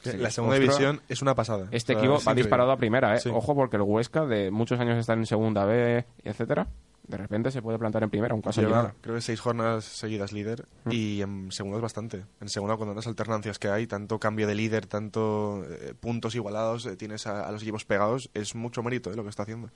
[0.03, 1.67] Sí, la segunda división es una pasada.
[1.73, 2.43] Este equipo va increíble.
[2.43, 3.21] disparado a primera, ¿eh?
[3.21, 3.31] Sí.
[3.33, 6.69] Ojo porque el Huesca de muchos años está en segunda B, etcétera.
[7.09, 10.33] De repente se puede plantar en primera, un caso Lleva, creo que seis jornadas seguidas
[10.33, 12.25] líder y en segunda es bastante.
[12.41, 16.85] En segunda, con tantas alternancias que hay, tanto cambio de líder, tanto eh, puntos igualados,
[16.87, 19.71] eh, tienes a, a los equipos pegados, es mucho mérito eh, lo que está haciendo.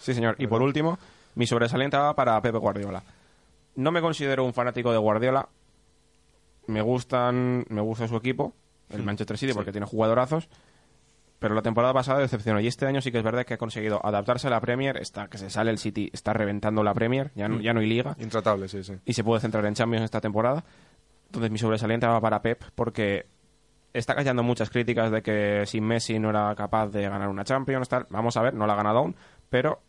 [0.00, 0.36] Sí, señor.
[0.38, 0.98] Y por último,
[1.36, 3.02] mi sobresaliente va para Pepe Guardiola.
[3.76, 5.48] No me considero un fanático de Guardiola.
[6.66, 8.54] Me gustan, me gusta su equipo,
[8.90, 10.48] el Manchester City, porque tiene jugadorazos.
[11.44, 12.58] Pero la temporada pasada decepcionó.
[12.58, 14.96] Y este año sí que es verdad que ha conseguido adaptarse a la Premier.
[14.96, 17.32] Está, que se sale el City, está reventando la Premier.
[17.34, 18.16] Ya no, ya no hay liga.
[18.18, 18.94] Intratable, sí, sí.
[19.04, 20.64] Y se puede centrar en Champions esta temporada.
[21.26, 23.26] Entonces mi sobresaliente va para Pep porque
[23.92, 27.90] está callando muchas críticas de que sin Messi no era capaz de ganar una Champions.
[27.90, 28.06] Tal.
[28.08, 29.14] Vamos a ver, no la ha ganado aún,
[29.50, 29.82] pero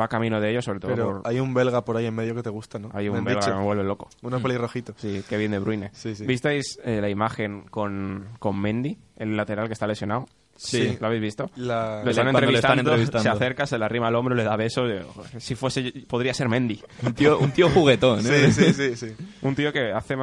[0.00, 1.30] va camino de ello, sobre todo Pero por...
[1.30, 2.88] hay un belga por ahí en medio que te gusta, ¿no?
[2.94, 3.52] Hay un belga dicho.
[3.52, 4.08] que me vuelve loco.
[4.22, 4.94] Uno pelirrojito.
[4.96, 5.90] Sí, Kevin De Bruyne.
[5.92, 6.24] Sí, sí.
[6.24, 10.24] ¿Visteis eh, la imagen con, con Mendy, el lateral que está lesionado?
[10.64, 10.96] Sí.
[11.00, 11.50] ¿Lo habéis visto?
[11.56, 14.90] La- Lo están entrevistando, se acerca, se le arrima al hombro, le da besos.
[15.14, 16.80] joder, Si fuese, podría ser Mendy.
[17.02, 18.50] Un tío, un tío juguetón, ¿eh?
[18.52, 19.24] Sí, sí, sí, sí.
[19.42, 20.14] Un tío que hace,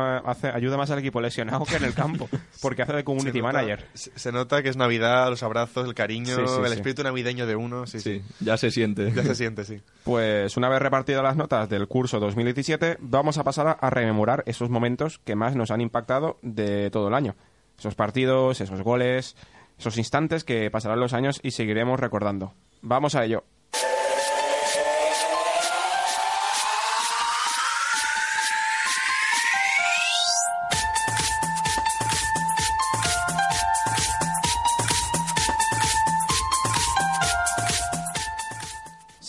[0.48, 2.30] ayuda más al equipo lesionado que en el campo,
[2.62, 3.86] porque hace de community Se nota- manager.
[3.94, 6.74] Se, nota que es Navidad, los abrazos, el cariño, Sí, sí, el sí.
[6.76, 7.86] espíritu navideño de uno.
[7.86, 8.20] Sí, sí.
[8.20, 9.12] Sí, ya se siente.
[9.12, 9.82] Ya se siente, sí.
[10.06, 14.70] Pues una vez repartidas las notas del curso 2017, vamos a pasar a rememorar esos
[14.70, 17.36] momentos que más nos han impactado de todo el año.
[17.78, 19.36] Esos partidos, esos goles,
[19.80, 22.54] esos instantes que pasarán los años y seguiremos recordando.
[22.82, 23.44] Vamos a ello.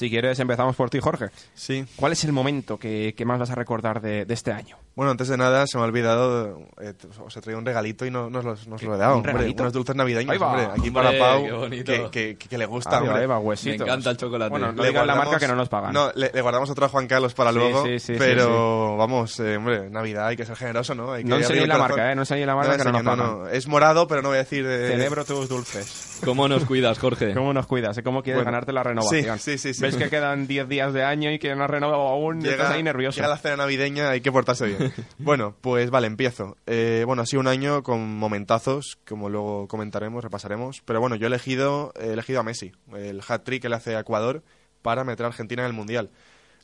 [0.01, 1.27] Si quieres, empezamos por ti, Jorge.
[1.53, 1.85] Sí.
[1.97, 4.79] ¿Cuál es el momento que, que más vas a recordar de, de este año?
[4.97, 8.11] Bueno, antes de nada, se me ha olvidado, eh, os he traído un regalito y
[8.11, 9.13] no, no os los- no os lo he dado.
[9.13, 9.63] ¿Un hombre, regalito?
[9.63, 10.47] unos dulces navideños, Ahí va.
[10.49, 10.65] hombre.
[10.65, 13.25] Aquí Hombre, para Pau, que, que- que- que le gusta, Arriba, hombre.
[13.25, 13.79] Eva, huesitos.
[13.79, 14.51] Me encanta el chocolate.
[14.51, 15.93] Bueno, no Le digas la marca que no nos pagan.
[15.93, 17.85] No, le, le guardamos otro a Juan Carlos para Sí, luego.
[17.85, 21.13] sí, sí, sí, pero vamos, eh, hombre, Navidad hay que ser generoso, ¿no?
[21.13, 22.15] Hay que No enseñéis la marca, ¿eh?
[22.15, 23.43] No enseñéis la marca que no nos pagan.
[23.53, 24.65] Es morado, pero no voy a decir.
[24.67, 26.10] eh, Celebro tus dulces.
[26.25, 27.35] ¿Cómo nos cuidas, Jorge?
[27.35, 28.01] ¿Cómo nos cuidas?
[28.05, 29.39] ¿Cómo quieres Bueno, ganarte la renovación?
[29.39, 29.83] sí, sí, sí, sí.
[29.83, 32.45] ¿Ves que quedan 10 días de año y que no has renovado aún?
[32.45, 33.17] y estás ahí nervioso.
[33.17, 34.93] llega la cena navideña, hay que portarse bien.
[35.19, 36.57] bueno, pues vale, empiezo.
[36.67, 40.83] Eh, bueno, ha sido un año con momentazos, como luego comentaremos, repasaremos.
[40.85, 44.01] Pero bueno, yo he elegido, he elegido a Messi, el hat-trick que le hace a
[44.01, 44.43] Ecuador
[44.83, 46.11] para meter a Argentina en el Mundial.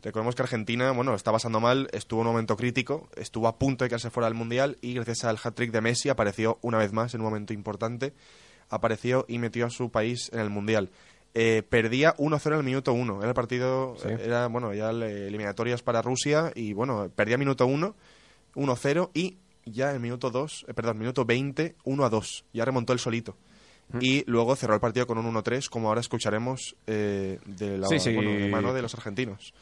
[0.03, 3.85] Recordemos que Argentina, bueno, está pasando mal, estuvo en un momento crítico, estuvo a punto
[3.85, 7.14] de quedarse fuera del Mundial y gracias al hat-trick de Messi apareció una vez más
[7.14, 8.12] en un momento importante,
[8.71, 10.91] apareció y metió a su país en el Mundial.
[11.35, 13.19] Eh, perdía 1-0 en el minuto 1.
[13.19, 14.09] Era el partido, Sí.
[14.09, 17.95] era, bueno, ya le- eliminatorias para Rusia y, bueno, perdía minuto 1,
[18.55, 22.45] 1-0 y ya en minuto 2, eh, perdón, minuto 20, 1-2.
[22.53, 23.37] Ya remontó el solito.
[24.01, 28.01] Y luego cerró el partido con un 1-3, como ahora escucharemos eh, de la Sí,
[28.01, 28.15] sí.
[28.15, 29.55] bueno, de mano de los argentinos.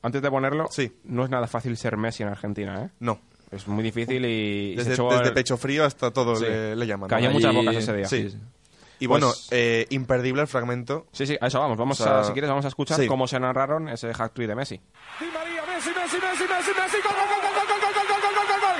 [0.00, 0.92] Antes de ponerlo, Sí.
[1.04, 2.90] no es nada fácil ser Messi en Argentina, ¿eh?
[3.00, 4.74] No, Es muy difícil y...
[4.78, 6.44] y se desde, pecho frío hasta todo Sí.
[6.44, 7.08] le, le llaman.
[7.08, 8.06] Cayó muchas bocas ese día.
[8.06, 8.28] Sí.
[9.00, 11.06] Y Pues- bueno, eh, imperdible el fragmento.
[11.12, 11.76] Sí, sí, a eso vamos.
[11.78, 13.06] Vamos O sea, a, si quieres, vamos a escuchar sí.
[13.06, 14.76] cómo se narraron ese hack de Messi.
[14.76, 18.20] Di María, Messi, Messi, Messi, Messi, Messi, gol, gol, gol, gol, gol, gol, gol, gol,
[18.20, 18.76] gol, gol, gol, gol.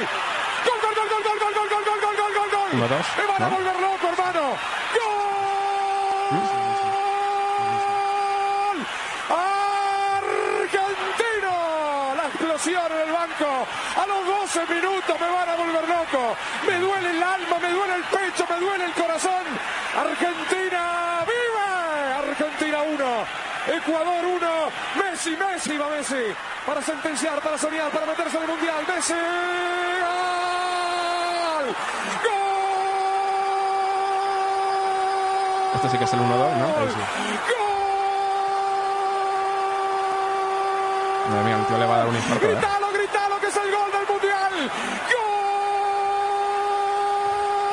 [0.66, 2.68] Gol, gol, gol, gol, gol, gol, gol, gol, gol, gol, gol, gol.
[2.74, 3.56] Uno, dos, Me van a ¿no?
[3.56, 4.44] volver loco, hermano.
[7.10, 8.76] ¡Gol!
[10.60, 12.14] ¡Argentino!
[12.16, 13.66] La explosión en el banco.
[14.00, 16.36] A los 12 minutos me van a volver loco.
[16.66, 19.44] Me duele el alma, me duele el pecho, me duele el corazón.
[19.94, 21.68] Argentina vive.
[22.18, 23.26] Argentina 1.
[23.76, 24.72] Ecuador 1.
[24.96, 26.34] Messi, Messi, va Messi.
[26.64, 28.86] Para sentenciar, para soñar, para meterse en el mundial.
[28.88, 29.12] Messi.
[30.00, 31.76] ¡Gol!
[32.24, 32.40] ¡Gol!
[35.74, 36.66] Este sí que es el 1-2, ¿no?
[36.78, 36.94] Ahí sí.
[37.52, 37.69] ¡Gol!
[41.28, 42.50] Madre mía, el tío le va a dar un infarto, ¿eh?
[42.54, 44.70] Gritalo, gritalo, que es el gol del mundial.
[45.10, 45.20] ¡Gol!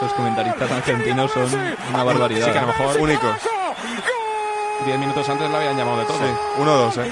[0.01, 2.45] Los comentaristas argentinos son una barbaridad.
[2.45, 3.29] Sí, que a lo mejor Únicos.
[3.43, 3.75] ¡Gol!
[4.85, 6.17] Diez minutos antes lo habían llamado de todo.
[6.17, 6.25] Sí,
[6.61, 7.11] 1-2, ¿eh?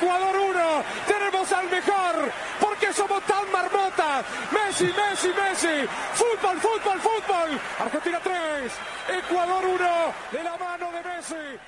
[0.00, 4.24] Ecuador 1, tenemos al mejor, porque somos tan marmotas.
[4.52, 7.60] Messi, Messi, Messi, fútbol, fútbol, fútbol.
[7.80, 8.72] Argentina 3,
[9.18, 11.58] Ecuador 1, de la mano de Messi.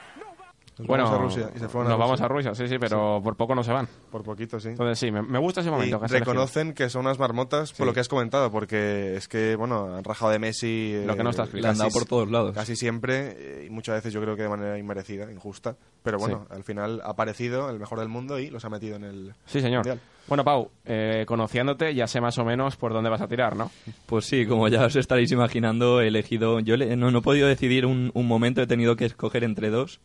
[0.91, 3.21] Bueno, vamos a Rusia y se fueron a nos vamos a Rusia, sí, sí, pero
[3.23, 3.89] por poco no se van.
[4.11, 4.69] Por poquito, sí.
[4.69, 5.99] Entonces sí, me, me gusta ese Y momento.
[5.99, 6.33] que has elegido.
[6.33, 10.05] reconocen que son unas marmotas por lo que has comentado, porque es que, bueno, han
[10.05, 11.03] rajado de Messi.
[11.07, 11.63] Lo que no está eh, escrito.
[11.67, 12.55] Le han dado casi- por todos lados.
[12.55, 15.77] Casi siempre, eh, y muchas veces yo creo que de manera inmerecida, injusta.
[16.03, 19.05] Pero bueno, al final ha aparecido el mejor del mundo y los ha metido en
[19.05, 19.35] el.
[19.47, 19.79] Sí, señor.
[19.87, 20.01] Mundial.
[20.29, 23.71] Bueno, Pau, eh, conociéndote ya sé más o menos por dónde vas a tirar, ¿no?
[24.07, 26.61] Pues sí, como ya os estaréis imaginando, he elegido.
[26.61, 29.71] Yo le- no, no he podido decidir un, un momento, he tenido que escoger entre
[29.71, 29.99] dos.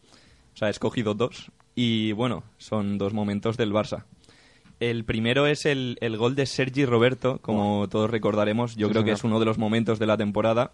[0.55, 1.51] O sea, he escogido dos.
[1.75, 4.05] Y bueno, son dos momentos del Barça.
[4.79, 8.75] El primero es el, el gol de Sergi Roberto, como todos recordaremos.
[8.75, 10.71] Yo Sí, creo que es uno de los momentos de la temporada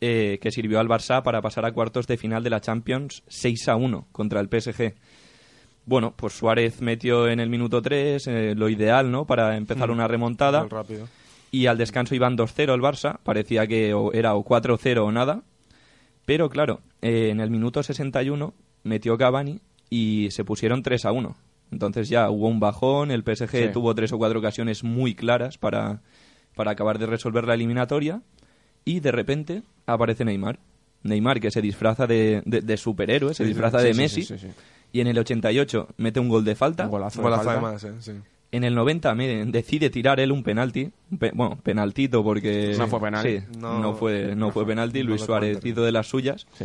[0.00, 3.68] eh, que sirvió al Barça para pasar a cuartos de final de la Champions 6
[3.68, 4.94] a 1 contra el PSG.
[5.84, 9.26] Bueno, pues Suárez metió en el minuto 3 lo ideal, ¿no?
[9.26, 10.60] Para empezar una remontada.
[10.60, 11.08] Gol rápido.
[11.50, 13.18] Y al descanso iban 2-0 el Barça.
[13.22, 15.42] Parecía que o era o 4-0 o nada.
[16.26, 21.34] Pero claro, eh, en el minuto 61 metió Cavani y se pusieron 3-1.
[21.72, 23.10] Entonces ya hubo un bajón.
[23.10, 23.72] El PSG Sí.
[23.72, 26.00] tuvo tres o cuatro ocasiones muy claras para,
[26.56, 28.22] para acabar de resolver la eliminatoria.
[28.84, 30.58] Y de repente aparece Neymar.
[31.02, 34.22] Neymar que se disfraza de, de- de superhéroe, se disfraza Sí, de sí, Messi.
[34.22, 34.52] sí, sí, sí.
[34.92, 36.84] Y en el 88 mete un gol de falta.
[36.86, 37.20] Un golazo.
[37.20, 37.60] de Golazo falta.
[37.60, 38.12] además, eh, sí.
[38.52, 40.90] En el 90 me decide tirar él un penalti.
[41.12, 42.74] Un pe- bueno, penaltito porque...
[42.76, 43.22] No fue penal.
[43.24, 45.02] Sí, No- no, fue, no fue penalti.
[45.04, 46.46] no Luis Suárez hizo de las suyas.
[46.54, 46.64] Sí.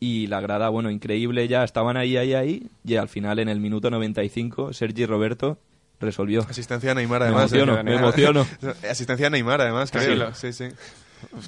[0.00, 1.64] Y la grada, bueno, increíble ya.
[1.64, 2.70] Estaban ahí, ahí, ahí.
[2.84, 5.58] Y al final, en el minuto 95, Sergi Roberto
[6.00, 6.42] resolvió.
[6.48, 7.52] Asistencia a Neymar Me además.
[7.52, 7.82] emociono, eh.
[7.82, 8.46] me emociono.
[8.88, 10.04] Asistencia a Neymar además, creo.
[10.04, 10.34] Tranquilo.
[10.34, 10.68] Sí, sí.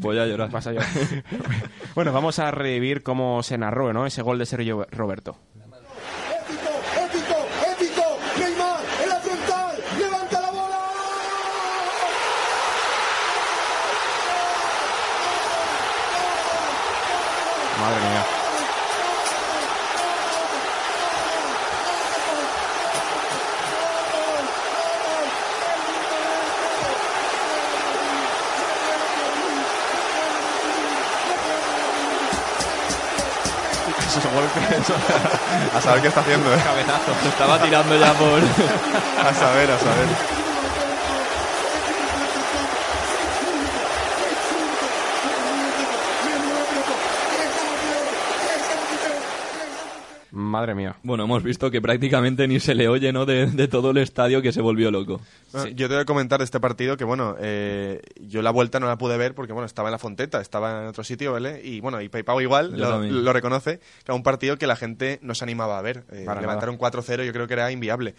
[0.00, 0.50] Voy a llorar.
[0.50, 0.88] Vas a llorar.
[1.94, 4.04] bueno, vamos a revivir cómo se narró, ¿no?
[4.06, 5.36] Ese gol de Sergio Roberto.
[6.96, 8.18] Épico, épico,
[35.76, 36.58] A saber qué está haciendo, ¿eh?
[36.62, 37.12] Cabezazo.
[37.28, 38.40] Estaba tirando ya por...
[38.40, 40.39] A saber, a saber.
[50.50, 50.96] Madre mía.
[51.02, 53.24] Bueno, hemos visto que prácticamente ni se le oye, ¿no?
[53.24, 55.20] De, de todo el estadio que se volvió loco.
[55.52, 58.80] Bueno, Yo te voy a comentar de este partido que, bueno, eh, yo la vuelta
[58.80, 61.60] no la pude ver porque, bueno, estaba en la Fonteta, estaba en otro sitio, ¿vale?
[61.64, 65.34] Y, bueno, y Pau igual lo, reconoce, que era un partido que la gente no
[65.34, 66.04] se animaba a ver.
[66.12, 68.14] Eh, Para levantar un 4-0 yo creo que era inviable.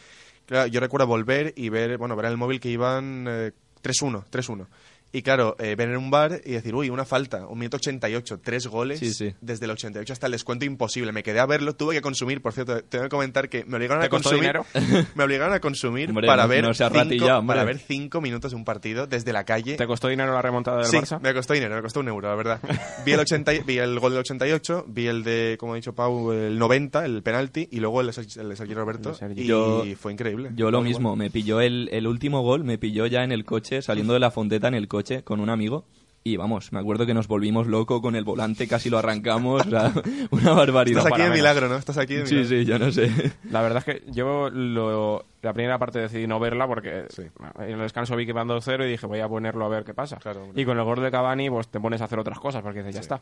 [0.46, 3.52] Claro, yo recuerdo volver y ver, bueno, ver en el móvil que iban eh,
[3.84, 4.68] 3-1, 3-1.
[5.14, 8.40] Y claro, eh, ver en un bar y decir, uy, una falta, un minuto 88,
[8.42, 9.34] tres goles, Sí, sí.
[9.42, 11.12] desde el 88 hasta el descuento imposible.
[11.12, 14.00] Me quedé a verlo, tuve que consumir, por cierto, tengo que comentar que me obligaron
[14.02, 14.40] ¿Te a consumir.
[14.40, 14.66] dinero?
[15.16, 17.42] Me obligaron a consumir Hombre, para no- ver no cinco, hombre.
[17.56, 19.76] para ver cinco minutos de un partido desde la calle.
[19.76, 21.20] ¿Te costó dinero la remontada del Sí, Barça?
[21.22, 22.60] me costó dinero, me costó un euro, la verdad.
[23.06, 25.94] Vi el, 80, y- vi el gol del 88, vi el de, como ha dicho
[25.94, 29.14] Pau, el 90, el penalti, y luego el de, Sergi- el de Sergi Roberto, El
[29.16, 29.42] de Sergi.
[29.42, 30.52] y Yo- fue increíble.
[30.56, 33.82] Yo lo mismo, me pilló el, el último gol, me pilló ya en el coche,
[33.82, 35.86] saliendo de la fonteta en el coche con un amigo.
[36.24, 39.70] Y vamos, me acuerdo que nos volvimos loco con el volante, casi lo arrancamos, o
[39.72, 39.92] sea,
[40.30, 41.00] una barbaridad.
[41.00, 41.76] Estás aquí de milagro, ¿no?
[41.78, 42.58] Estás aquí de Sí, milagro.
[42.60, 43.34] sí, yo no sé.
[43.50, 47.24] La verdad es que yo lo- la primera parte decidí no verla porque Sí.
[47.60, 49.96] en el descanso vi que iban 2-0 y dije voy a ponerlo a ver qué
[49.96, 50.18] pasa.
[50.18, 52.80] Claro, y con el gol de Cavani pues te pones a hacer otras cosas porque
[52.84, 53.22] dices ya está.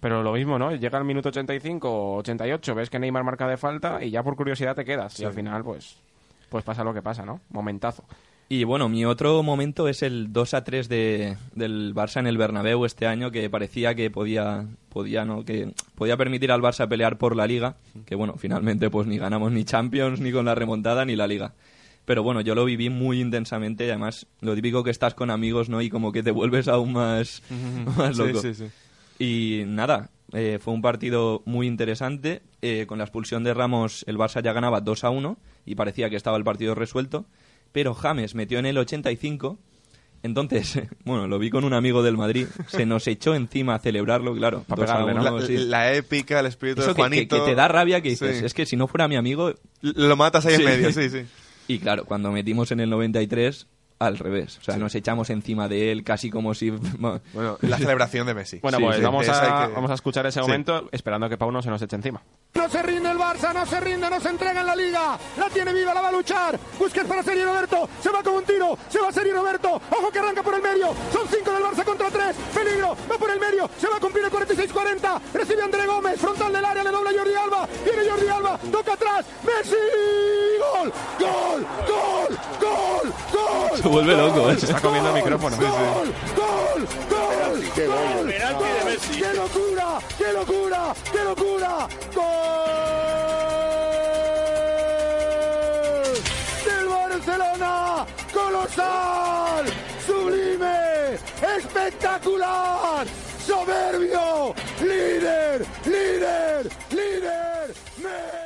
[0.00, 0.70] Pero lo mismo, ¿no?
[0.74, 4.36] Llega el minuto 85 o 88, ves que Neymar marca de falta y ya por
[4.36, 5.18] curiosidad te quedas.
[5.18, 5.96] Y al final pues
[6.50, 7.40] pues pasa lo que pasa, ¿no?
[7.48, 8.04] Momentazo.
[8.48, 12.36] Y bueno, mi otro momento es el 2 a 3 de, del Barça en el
[12.36, 15.44] Bernabéu este año, que parecía que podía, podía, ¿no?
[15.44, 19.50] que podía permitir al Barça pelear por la Liga, que bueno, finalmente pues ni ganamos
[19.50, 21.54] ni Champions, ni con la remontada, ni la Liga.
[22.04, 25.70] Pero bueno, yo lo viví muy intensamente y además lo típico que estás con amigos,
[25.70, 25.80] ¿no?
[25.80, 27.42] Y como que te vuelves aún más,
[27.96, 28.42] más Sí, loco.
[28.42, 28.64] sí, sí.
[29.18, 32.42] Y nada, eh, fue un partido muy interesante.
[32.60, 36.10] eh, con la expulsión de Ramos, el Barça ya ganaba 2 a 1 y parecía
[36.10, 37.24] que estaba el partido resuelto.
[37.74, 39.58] Pero James metió en el 85.
[40.22, 42.46] Entonces, bueno, lo vi con un amigo del Madrid.
[42.68, 44.64] Se nos echó encima a celebrarlo, claro.
[44.66, 45.20] Pa' 2 a pegarle, ¿no?
[45.20, 45.56] 1, La, sí.
[45.58, 47.36] la épica, el espíritu Eso de que, que- Juanito.
[47.44, 48.44] que te da rabia que dices, Sí.
[48.46, 49.52] es que si no fuera mi amigo...
[49.82, 50.62] Lo matas ahí Sí.
[50.62, 51.26] en medio, sí, sí.
[51.68, 53.66] Y claro, cuando metimos en el 93,
[53.98, 54.58] al revés.
[54.58, 56.70] O sea, nos echamos encima de él casi como si...
[56.98, 58.58] Bueno, la celebración de Messi.
[58.60, 60.46] Bueno, Sí, pues sí, vamos, a, que- vamos a escuchar ese Sí.
[60.46, 62.22] momento esperando que Pau no se nos eche encima.
[62.54, 65.18] No se rinde el Barça, no se rinde, no se entrega en la liga.
[65.38, 66.58] La tiene viva, la va a luchar.
[66.78, 67.88] Busquets para Sergio Roberto.
[68.00, 68.78] Se va con un tiro.
[68.88, 69.80] Se va Sergio Roberto.
[69.90, 70.88] Ojo que arranca por el medio.
[71.12, 72.36] Son cinco del Barça contra tres.
[72.54, 72.96] Peligro.
[73.10, 73.68] Va por el medio.
[73.78, 75.20] Se va a cumplir el 46-40.
[75.34, 76.20] Recibe André Gómez.
[76.20, 76.84] Frontal del área.
[76.84, 77.68] Le dobla Jordi Alba.
[77.84, 78.58] Viene Jordi Alba.
[78.70, 79.26] Toca atrás.
[79.44, 79.76] Messi.
[80.60, 80.92] Gol.
[81.18, 81.66] Gol.
[81.88, 82.38] Gol.
[82.60, 83.12] Gol.
[83.32, 83.83] Gol.
[83.84, 84.56] Se vuelve loco, ¿eh?
[84.58, 85.54] Se está comiendo el micrófono.
[85.58, 85.68] Gol,
[86.34, 89.20] gol, gol, gol, Penalti de Messi.
[89.20, 89.98] ¡Qué locura!
[90.16, 90.94] ¡Qué locura!
[91.12, 91.88] ¡Qué locura!
[92.14, 92.24] ¡Gol!
[96.64, 98.06] ¡Del Barcelona!
[98.32, 99.66] ¡Colosal!
[100.06, 101.18] ¡Sublime!
[101.58, 103.06] ¡Espectacular!
[103.46, 104.54] ¡Soberbio!
[104.80, 105.66] ¡Líder!
[105.84, 106.70] ¡Líder!
[106.88, 107.74] ¡Líder!
[107.98, 108.43] ¡Messi!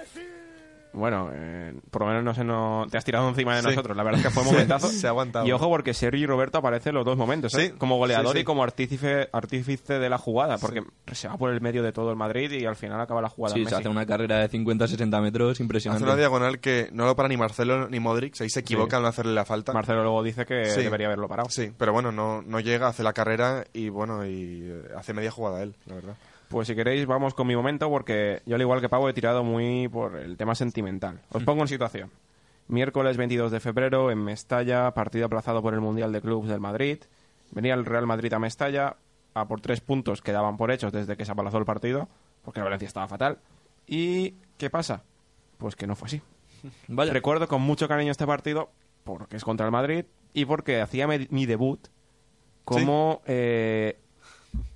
[0.99, 2.91] Bueno, eh, por lo menos no se nos...
[2.91, 3.69] te has tirado encima de Sí.
[3.69, 3.97] nosotros.
[3.97, 4.89] La verdad es que fue un momentazo.
[4.89, 5.47] se ha aguantado.
[5.47, 7.69] Y ojo porque Sergi Roberto aparece en los dos momentos, ¿eh?
[7.69, 7.73] Sí.
[7.79, 8.41] como goleador Sí, sí.
[8.41, 10.83] y como artífice, artífice de la jugada, porque
[11.13, 13.55] se va por el medio de todo el Madrid y al final acaba la jugada
[13.55, 13.71] Sí, Messi.
[13.71, 16.05] se hace una carrera de 50-60 metros Hace impresionante.
[16.05, 18.41] una diagonal que no lo para ni Marcelo ni Modric.
[18.41, 18.97] Ahí se equivoca Sí.
[18.97, 19.73] al no hacerle la falta.
[19.73, 20.83] Marcelo luego dice que Sí.
[20.83, 21.49] debería haberlo parado.
[21.51, 25.31] Sí, pero bueno, no, no llega, hace la carrera y bueno, y eh, hace media
[25.31, 26.15] jugada él, la verdad.
[26.49, 29.45] Pues si queréis vamos con mi momento porque yo al igual que Pau he tirado
[29.45, 30.88] muy por el tema sentimental.
[30.93, 31.37] Mm.
[31.37, 32.11] Os pongo en situación.
[32.69, 36.99] Miércoles 22 de febrero en Mestalla, partido aplazado por el Mundial de Clubs del Madrid.
[37.51, 38.97] Venía el Real Madrid a Mestalla
[39.35, 42.09] a por tres puntos que daban por hechos desde que se aplazó el partido,
[42.43, 43.39] porque el Valencia estaba fatal.
[43.87, 45.03] ¿Y qué pasa?
[45.57, 46.23] Pues que no fue así.
[46.89, 47.13] Vaya.
[47.13, 48.71] Recuerdo con mucho cariño este partido
[49.05, 51.89] porque es contra el Madrid y porque hacía mi debut
[52.65, 53.99] como eh,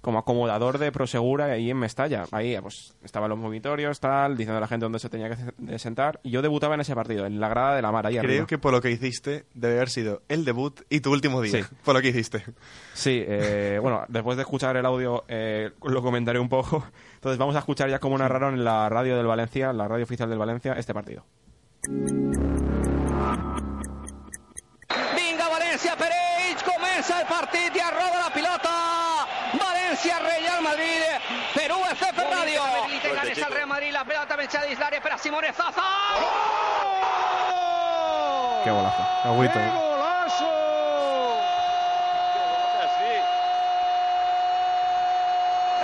[0.00, 2.24] como acomodador de Prosegura ahí en Mestalla.
[2.32, 6.20] Ahí pues estaban los movitorios, tal, diciendo a la gente dónde se tenía que sentar.
[6.22, 8.46] Y yo debutaba en ese partido, en la grada de la mar, ahí Creo arriba.
[8.46, 11.62] que por lo que hiciste debe haber sido el debut y tu último día.
[11.62, 11.74] Sí.
[11.84, 12.44] Por lo que hiciste.
[12.94, 16.84] Sí, eh, bueno, después de escuchar el audio eh, lo comentaré un poco.
[17.14, 20.04] Entonces vamos a escuchar ya cómo narraron en la radio del Valencia, en la radio
[20.04, 21.24] oficial del Valencia, este partido.
[30.62, 31.02] Real Madrid,
[31.54, 32.62] Perú, FF Radio.
[32.62, 35.82] Al Real Madrid, la pelota menchada de Islare para Simone Zaza.
[38.62, 39.02] Qué golazo.
[39.24, 39.54] Agüito.
[39.54, 40.50] ¡Qué golazo!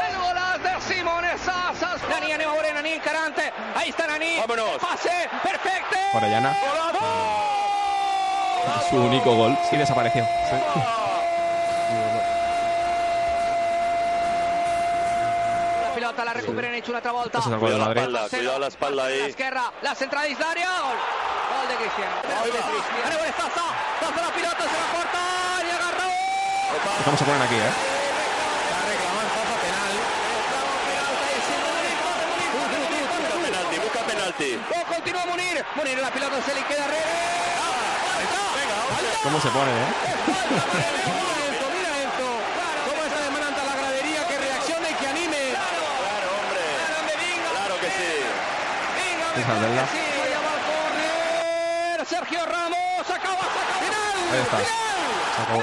[0.07, 1.97] El golazo de Simone Zaza.
[2.09, 3.39] Nani, anem a veure Nani encarant.
[3.75, 4.39] Ahí está Nani.
[4.39, 4.79] Vámonos.
[4.79, 5.99] Pase, perfecte.
[6.15, 6.57] Orellana.
[8.89, 9.59] Su único gol.
[9.73, 10.25] Y desapareció.
[10.25, 11.08] La
[16.25, 17.39] la recuperen hecho una altra volta.
[17.39, 19.21] Ese es el gol del Cuidado la espalda, cuidado la espalda La ahí.
[19.21, 20.35] esquerra, la centrada de.
[20.35, 20.45] Gol.
[20.45, 22.17] Gol de Cristiano.
[22.23, 22.69] Cristiano.
[23.07, 23.65] A Zaza.
[24.01, 25.21] Zaza la pilota, se la porta
[25.67, 26.05] i agarra.
[27.05, 27.73] ¿Cómo se ponen aquí, eh?
[32.53, 34.59] Busca penalti, busca penalti.
[34.75, 35.65] Oh, continúa Munir.
[35.77, 37.29] Munir la pelota se le queda a Rere.
[39.23, 39.89] ¿Cómo se ponen, eh?
[40.27, 42.27] Mira esto, mira esto.
[42.89, 45.43] ¿Cómo está demandando la gradería que reaccione y que anime?
[45.51, 46.65] Claro, hombre.
[47.53, 48.13] Claro que sí.
[49.39, 49.89] Esa es verdad.
[52.07, 53.47] Sergio Ramos acaba.
[54.33, 54.59] Ahí está.
[55.43, 55.63] Acabó.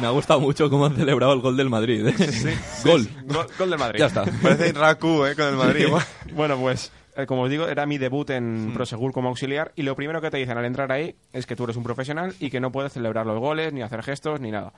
[0.00, 2.06] Me ha gustado mucho cómo han celebrado el gol del Madrid.
[2.06, 2.14] ¿eh?
[2.84, 3.06] Gol.
[3.24, 3.98] Gol, gol del Madrid.
[4.00, 4.24] Ya está.
[4.42, 5.34] Parece Raku, ¿eh?
[5.34, 5.86] Con el Madrid.
[6.32, 9.96] Bueno, pues, eh, como os digo, era mi debut en Prosegur como auxiliar y lo
[9.96, 12.60] primero que te dicen al entrar ahí es que tú eres un profesional y que
[12.60, 14.72] no puedes celebrar los goles, ni hacer gestos, ni nada.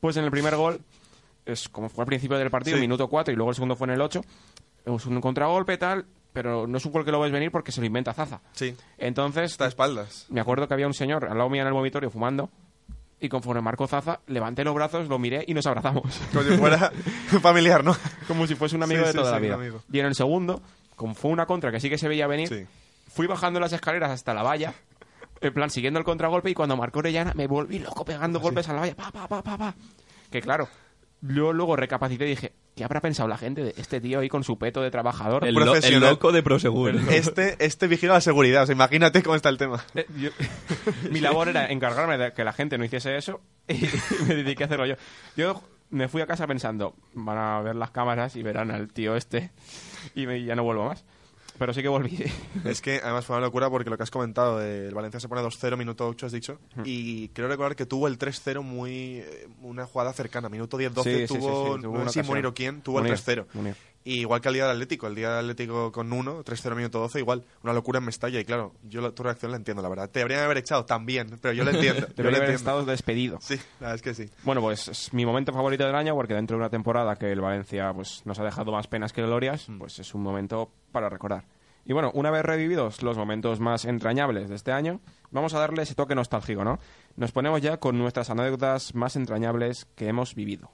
[0.00, 0.80] Pues en el primer gol,
[1.44, 2.80] es como fue al principio del partido, Sí.
[2.80, 4.22] minuto 4 y luego el segundo fue en el 8,
[4.84, 7.80] es un contragolpe tal, pero no es un gol que lo ves venir porque se
[7.80, 8.40] lo inventa Zaza.
[8.52, 8.74] Sí.
[8.98, 10.26] Entonces, Está de espaldas.
[10.30, 12.50] me acuerdo que había un señor al lado mío en el vomitorio fumando
[13.20, 16.02] y conforme marcó Zaza, levanté los brazos, lo miré y nos abrazamos.
[16.32, 16.90] Como si fuera
[17.40, 17.96] familiar, ¿no?
[18.26, 19.54] como si fuese un amigo Sí, de toda sí, la vida.
[19.54, 19.82] amigo.
[19.92, 20.60] Y en el segundo,
[20.96, 22.66] como fue una contra que sí que se veía venir,
[23.08, 24.74] fui bajando las escaleras hasta la valla,
[25.40, 28.74] en plan siguiendo el contragolpe y cuando marcó Orellana me volví loco pegando golpes a
[28.74, 29.74] la valla, pa, pa, pa, pa, pa.
[30.30, 30.68] Que claro,
[31.22, 34.44] yo luego recapacité y dije, ¿qué habrá pensado la gente de este tío ahí con
[34.44, 35.46] su peto de trabajador?
[35.46, 36.94] El, lo- el loco de Prosegur.
[37.10, 38.62] Este, este vigila la seguridad.
[38.64, 39.84] O sea, imagínate cómo está el tema.
[39.94, 40.30] Eh, yo-
[41.10, 43.80] mi labor era encargarme de que la gente no hiciese eso y
[44.28, 44.94] me dediqué a hacerlo yo.
[45.36, 49.14] Yo me fui a casa pensando, van a ver las cámaras y verán al tío
[49.16, 49.50] este
[50.14, 51.04] y me- ya no vuelvo más.
[51.58, 52.24] Pero sí que volví.
[52.64, 55.42] Es que además fue una locura porque lo que has comentado, el Valencia se pone
[55.42, 59.18] 2-0, minuto 8 has dicho, y creo recordar que tuvo el 3-0 muy...
[59.18, 62.28] eh, una jugada cercana, minuto 10-12 Sí, sí, sí, tuvo, sí, tuvo no sé si.
[62.28, 63.74] Munir o quién, tuvo Munir, el 3-0.
[64.06, 66.98] Y igual que el día del Atlético, el día del Atlético con 1, 3-0 minuto
[66.98, 68.38] 12, igual, una locura en Mestalla.
[68.38, 70.10] Y claro, yo la- tu reacción la entiendo, la verdad.
[70.10, 72.00] Te habrían haber echado también, pero yo lo entiendo.
[72.02, 73.38] yo lo Debería haber estado despedido.
[73.40, 74.28] Sí, la verdad es que sí.
[74.42, 77.40] Bueno, pues es mi momento favorito del año porque dentro de una temporada que el
[77.40, 79.78] Valencia pues, nos ha dejado más penas que glorias, Mm.
[79.78, 81.44] pues es un momento para recordar.
[81.86, 85.00] Y bueno, una vez revividos los momentos más entrañables de este año,
[85.30, 86.78] vamos a darle ese toque nostálgico, ¿no?
[87.16, 90.70] Nos ponemos ya con nuestras anécdotas más entrañables que hemos vivido.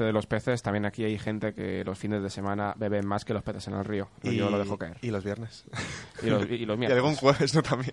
[0.00, 3.24] Aparte de los peces, también aquí hay gente que los fines de semana beben más
[3.24, 4.08] que los peces en el río.
[4.22, 4.96] Y yo lo dejo caer.
[5.02, 5.64] Y los viernes.
[6.22, 7.18] Y los, y los Y algún miércoles.
[7.18, 7.62] jueves, ¿no?
[7.62, 7.92] También.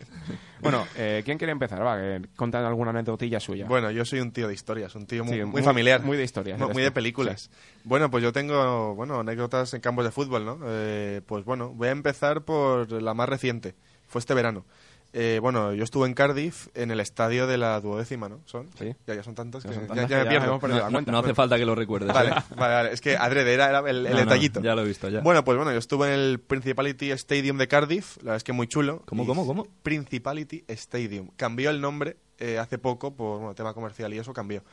[0.62, 1.86] Bueno, eh, ¿quién quiere empezar?
[1.86, 3.66] Va, que contan alguna anécdotilla suya.
[3.68, 6.02] Bueno, yo soy un tío de historias, un tío muy, Sí, muy muy- familiar.
[6.02, 7.50] muy de historias, Muy, de películas.
[7.84, 10.60] Bueno, pues yo tengo bueno anécdotas en campos de fútbol, ¿no?
[10.66, 13.76] Eh, pues bueno, voy a empezar por la más reciente.
[14.08, 14.66] Fue este verano.
[15.14, 18.40] Eh, bueno, yo estuve en Cardiff, en el estadio de la duodécima, ¿no?
[18.46, 18.68] ¿Son?
[18.78, 18.94] Sí.
[19.08, 20.46] Ya, ya son tantas que Ya son ya, tantas ya que me pierdo.
[20.46, 20.52] la
[20.86, 21.12] No, cuenta.
[21.12, 22.14] no hace falta que lo recuerdes.
[22.14, 22.34] Vale, ¿eh?
[22.56, 22.94] vale, vale.
[22.94, 24.62] Es que adrede era, era el, el No, no, detallito.
[24.62, 25.22] ya lo he visto, ya.
[25.22, 28.54] Bueno, pues bueno, yo estuve en el Principality Stadium de Cardiff, la verdad es que
[28.54, 29.02] muy chulo.
[29.06, 29.68] ¿Cómo, Y- cómo, cómo?
[29.84, 31.30] Principality Stadium.
[31.38, 34.64] Cambió el nombre eh, hace poco por bueno, tema comercial y eso cambió.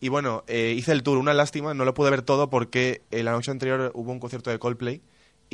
[0.00, 3.22] Y bueno, eh, hice el tour, una lástima, no lo pude ver todo porque eh,
[3.22, 5.02] la noche anterior hubo un concierto de Coldplay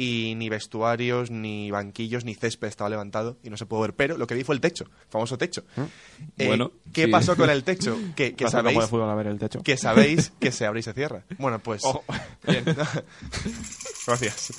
[0.01, 3.94] y ni vestuarios, ni banquillos, ni césped estaba levantado y no se pudo ver.
[3.94, 5.64] Pero lo que vi fue el techo, famoso techo.
[6.38, 7.11] Eh, Bueno, ¿Qué sí.
[7.11, 7.99] pasó con el techo?
[8.14, 9.61] Que, sabéis de fútbol a ver el techo.
[9.62, 11.24] que sabéis que se abre y se cierra.
[11.38, 11.84] Bueno, pues...
[11.84, 12.05] Ojo.
[12.46, 12.64] Bien.
[14.07, 14.53] Gracias.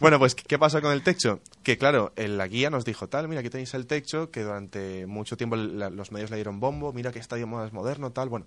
[0.00, 1.40] Bueno, pues, ¿qué pasó con el techo?
[1.62, 5.06] Que, claro, en la guía nos dijo, tal, mira, aquí tenéis el techo, que durante
[5.06, 8.46] mucho tiempo la- los medios le dieron bombo, mira qué estadio más moderno, tal, bueno.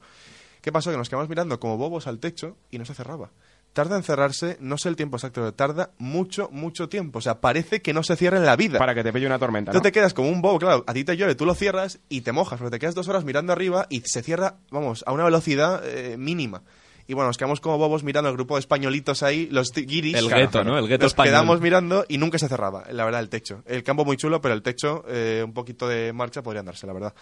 [0.61, 0.91] ¿Qué pasó?
[0.91, 3.29] Que nos quedamos mirando como bobos al techo y no se cerraba.
[3.73, 7.19] Tarda en cerrarse, no sé el tiempo exacto, pero tarda mucho, mucho tiempo.
[7.19, 8.79] O sea, parece que no se cierra en la vida.
[8.79, 9.81] Para que te pille una tormenta, Tú ¿no?
[9.81, 12.31] te quedas como un bobo, claro, a ti te llueve, tú lo cierras y te
[12.31, 15.81] mojas, porque te quedas dos horas mirando arriba y se cierra, vamos, a una velocidad
[15.85, 16.63] eh, mínima.
[17.09, 20.13] Y bueno, nos quedamos como bobos mirando el grupo de españolitos ahí, los guiris.
[20.13, 20.77] El gueto, ¿no?
[20.77, 21.31] El gueto Nos español.
[21.31, 23.63] quedamos mirando y nunca se cerraba, la verdad, el techo.
[23.65, 26.93] El campo muy chulo, pero el techo, eh, un poquito de marcha podrían darse, la
[26.93, 27.15] verdad.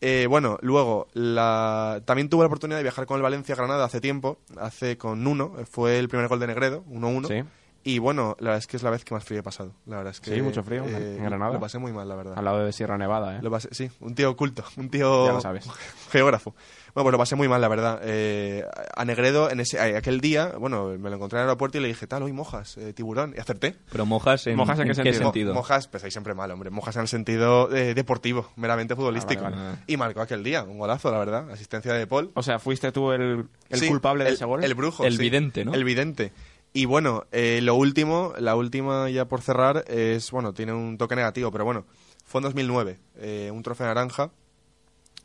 [0.00, 2.02] Eh, bueno, luego, la...
[2.04, 5.54] también tuve la oportunidad de viajar con el Valencia Granada hace tiempo, hace con Nuno,
[5.70, 7.28] fue el primer gol de Negredo, 1-1.
[7.28, 7.48] Sí.
[7.84, 9.72] Y bueno, la verdad es que es la vez que más frío he pasado.
[9.86, 10.34] La verdad es que.
[10.34, 11.54] Sí, mucho frío, en Granada.
[11.54, 12.34] Lo pasé muy mal, la verdad.
[12.36, 13.40] Al lado de Sierra Nevada, ¿eh?
[13.40, 15.26] Lo pasé- sí, un tío oculto, un tío.
[15.26, 15.64] Ya lo sabes.
[16.10, 16.54] Geógrafo.
[16.94, 18.00] Bueno, pues lo pasé muy mal, la verdad.
[18.02, 18.64] Eh,
[18.96, 21.88] a Negredo, en ese, aquel día, bueno, me lo encontré en el aeropuerto y le
[21.88, 23.34] dije, tal, hoy mojas, eh, tiburón.
[23.36, 23.76] Y acerté.
[23.92, 25.22] Pero mojas en, ¿Mojas en qué sentido?
[25.22, 25.54] sentido?
[25.54, 26.70] Mo- mojas, pues ahí siempre mal, hombre.
[26.70, 29.42] Mojas en el sentido eh, deportivo, meramente futbolístico.
[29.46, 29.78] Ah, vale, vale.
[29.86, 31.48] Y marcó aquel día, un golazo, la verdad.
[31.50, 32.32] Asistencia de Paul.
[32.34, 34.64] O sea, ¿fuiste tú el, el Sí, culpable de el- ese gol?
[34.64, 35.04] El brujo.
[35.04, 35.22] El sí.
[35.22, 35.74] vidente, ¿no?
[35.74, 36.32] El vidente.
[36.72, 41.16] Y bueno, eh, lo último, la última ya por cerrar, es, bueno, tiene un toque
[41.16, 41.84] negativo, pero bueno,
[42.24, 44.30] fue en 2009, eh, un trofeo naranja,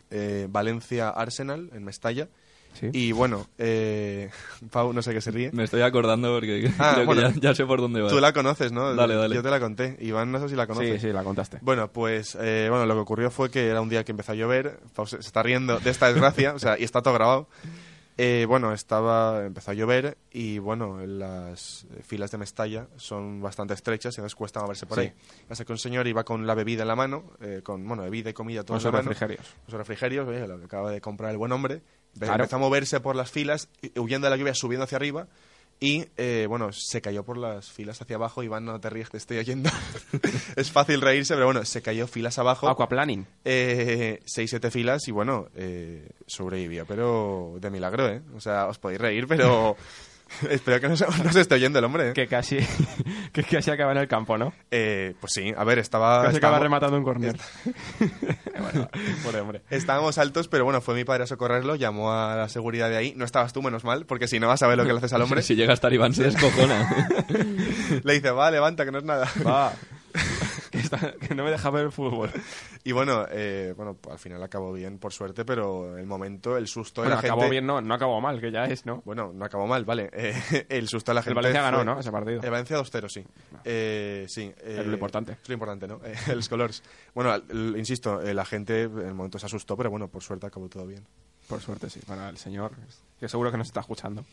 [0.10, 2.30] eh, Valencia-Arsenal en Mestalla.
[2.80, 2.90] Sí.
[2.92, 4.32] Y bueno, eh,
[4.72, 5.52] Pau, no sé qué se ríe.
[5.54, 7.22] Me estoy acordando porque Ah, creo bueno.
[7.28, 8.10] que ya, ya sé por dónde va.
[8.10, 8.96] Tú la conoces, ¿no?
[8.96, 9.36] Dale, dale.
[9.36, 9.96] Yo te la conté.
[10.00, 11.00] Iván, no sé si la conoces.
[11.02, 11.60] Sí, sí, la contaste.
[11.62, 14.36] Bueno, pues eh, bueno, lo que ocurrió fue que era un día que empezó a
[14.36, 14.80] llover.
[14.96, 17.48] Pau se, se está riendo de esta desgracia, o sea, y está todo grabado.
[18.18, 23.74] Eh, bueno, estaba, empezó a llover y bueno, las eh, filas de Mestalla son bastante
[23.74, 25.06] estrechas y entonces cuesta moverse por Sí.
[25.06, 25.14] ahí.
[25.50, 28.30] Así que un señor iba con la bebida en la mano, eh, con bueno, bebida
[28.30, 29.04] y comida todo en la mano.
[29.10, 29.42] refrigerios.
[29.66, 31.82] Con sus refrigerios, oye, lo que acaba de comprar el buen hombre.
[32.18, 32.34] Claro.
[32.44, 35.28] Empezó a moverse por las filas, huyendo de la lluvia, subiendo hacia arriba.
[35.84, 38.42] Y eh, bueno, se cayó por las filas hacia abajo.
[38.42, 39.70] Iván, no te ríes, te estoy oyendo.
[40.56, 42.70] es fácil reírse, pero bueno, se cayó filas abajo.
[42.70, 43.28] Aquaplaning.
[43.44, 48.22] Eh, seis, siete filas y bueno, eh, sobrevivió, pero de milagro, ¿eh?
[48.34, 49.76] O sea, os podéis reír, pero
[50.50, 52.14] espero que no se, no se esté oyendo el hombre, ¿eh?
[52.14, 52.58] Que casi,
[53.32, 54.54] que casi acaba en el campo, ¿no?
[54.72, 56.24] Eh, pues sí, a ver, estaba...
[56.24, 58.90] Casi acaba rematando un bueno,
[59.24, 59.62] pobre hombre.
[59.70, 63.14] Estábamos altos, pero bueno, fue mi padre a socorrerlo, llamó a la seguridad de ahí.
[63.16, 65.14] No estabas tú, menos mal, porque si no vas a ver lo que le haces
[65.14, 65.42] al hombre.
[65.42, 67.08] Si llega a estar Iván se descojona.
[68.04, 69.30] Le dice, va, levanta, que no es nada.
[69.46, 69.74] Va.
[70.98, 72.30] Que, está- que no me deja ver el fútbol.
[72.84, 77.02] Y bueno, eh, bueno, al final acabó bien, por suerte, pero el momento, el susto
[77.02, 77.34] de Bueno, la gente...
[77.34, 79.02] acabó bien, no, no acabó mal, que ya es, ¿no?
[79.06, 80.10] Bueno, no acabó mal, vale.
[80.14, 81.32] Eh, el susto de la gente.
[81.32, 82.00] El Valencia ganó, fue- ¿no?
[82.00, 82.42] Ese partido.
[82.42, 83.24] El Valencia 2-0, sí.
[83.64, 84.54] Eh, sí.
[84.64, 85.34] Es lo importante.
[85.42, 86.00] Es lo importante, ¿no?
[86.36, 86.84] Los colores.
[87.14, 90.48] Bueno, el- insisto, eh, la gente en el momento se asustó, pero bueno, por suerte
[90.48, 91.06] acabó todo bien.
[91.48, 92.72] Por suerte, sí, para el señor,
[93.20, 94.24] que seguro que nos está escuchando.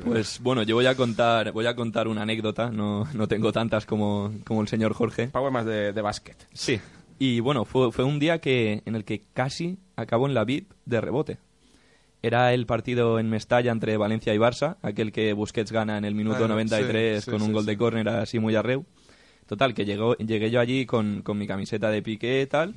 [0.00, 3.86] Pues bueno, yo voy a contar, voy a contar una anécdota, no, no tengo tantas
[3.86, 5.24] como, como el señor Jorge.
[5.24, 6.36] Es más de, de básquet.
[6.52, 6.80] Sí.
[7.18, 10.72] Y bueno, fue, fue un día que, en el que casi acabó en la VIP
[10.86, 11.38] de rebote.
[12.22, 16.14] Era el partido en Mestalla entre Valencia y Barça, aquel que Busquets gana en el
[16.14, 18.84] minuto Ah, 93 sí, sí, con un sí, gol de córner así muy arreu.
[19.46, 22.74] Total, que llegó, llegué yo allí con, con mi camiseta de piqué y tal,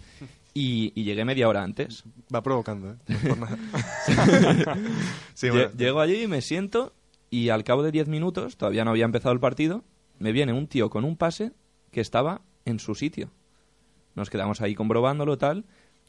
[0.53, 2.03] y, y llegué media hora antes.
[2.34, 2.95] Va provocando, ¿eh?
[3.07, 3.57] No por nada.
[5.36, 5.70] sí, bueno.
[5.78, 6.93] Llego allí, me siento
[7.30, 9.84] y al cabo de 10 minutos, todavía no había empezado el partido,
[10.19, 11.51] me viene un tío con un pase
[11.91, 13.32] que estaba en su sitio.
[14.15, 15.65] Nos quedamos ahí comprobándolo tal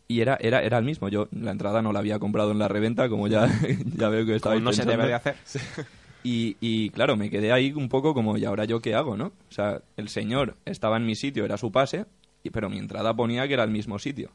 [0.09, 1.09] y era, era, era el mismo.
[1.09, 3.49] Yo la entrada no la había comprado en la reventa, como ya,
[3.97, 5.37] ya veo que estaba no se debe de hacer.
[6.29, 9.27] Y, y, claro, me quedé ahí un poco como, ¿y ahora yo qué hago, no?
[9.27, 12.07] O sea, el señor estaba en mi sitio, era su pase,
[12.43, 14.33] y, pero mi entrada ponía que era el mismo sitio.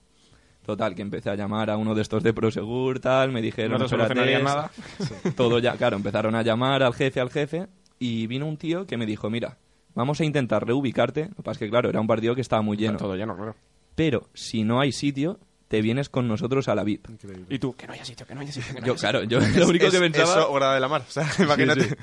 [0.65, 3.73] Total, que empecé a llamar a uno de estos de Prosegur, tal, me dijeron...
[3.73, 4.71] No te "Espérate, nada.
[5.35, 7.67] Todo ya, claro, empezaron a llamar al jefe, al jefe,
[7.99, 9.57] y vino un tío que me dijo, mira,
[9.95, 12.61] vamos a intentar reubicarte, lo que pasa es que, claro, era un partido que estaba
[12.61, 13.55] muy lleno, Todo lleno, claro.
[13.95, 17.09] pero si no hay sitio, te vienes con nosotros a la VIP.
[17.09, 17.45] Increíble.
[17.49, 18.75] Y tú, que no haya sitio, que no haya sitio.
[18.75, 19.09] que no Yo, haya sitio.
[19.09, 20.31] claro, yo lo único Es- que pensaba...
[20.41, 21.01] Eso, hora de la mar.
[21.07, 21.83] O sea, imagínate.
[21.89, 21.95] sí.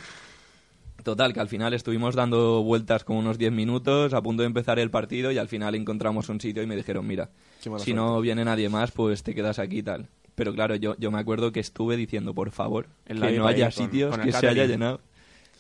[1.03, 4.79] Total, que al final estuvimos dando vueltas como unos 10 minutos a punto de empezar
[4.79, 7.31] el partido y al final encontramos un sitio y me dijeron, mira,
[7.79, 10.09] si no viene nadie más, pues te quedas aquí y tal.
[10.35, 13.41] Pero claro, yo, yo me acuerdo que estuve diciendo, por favor, En la que VIP
[13.43, 15.01] no haya con- sitios, con el que se haya llenado.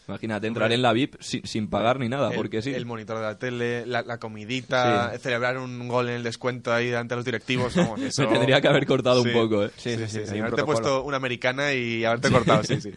[0.08, 2.72] Imagínate entrar en la VIP sin, sin pagar ni nada, el, porque sí.
[2.72, 6.86] el monitor de la tele, la, la comidita, celebrar un gol en el descuento ahí
[6.86, 7.74] delante de los directivos.
[7.76, 8.22] Vamos, eso...
[8.22, 9.70] Me tendría que haber cortado un poco, ¿eh?
[9.76, 10.64] Sí, sí, sí, Haberte protocolo.
[10.66, 12.90] puesto una americana y haberte cortado, sí, sí.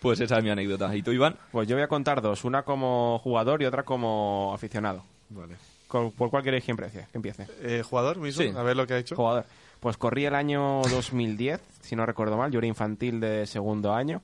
[0.00, 0.94] Pues esa es mi anécdota.
[0.94, 1.36] ¿Y tú, Iván?
[1.50, 5.02] Pues yo voy a contar dos, una como jugador y otra como aficionado.
[5.30, 5.56] Vale.
[5.88, 7.06] ¿Por cuál queréis que empiece?
[7.10, 7.46] Que empiece.
[7.62, 8.42] Eh, ¿Jugador mismo?
[8.42, 8.52] Sí.
[8.54, 9.16] A ver lo que ha hecho.
[9.16, 9.46] Jugador.
[9.80, 12.50] Pues corrí el año 2010, si no recuerdo mal.
[12.50, 14.22] Yo era infantil de segundo año.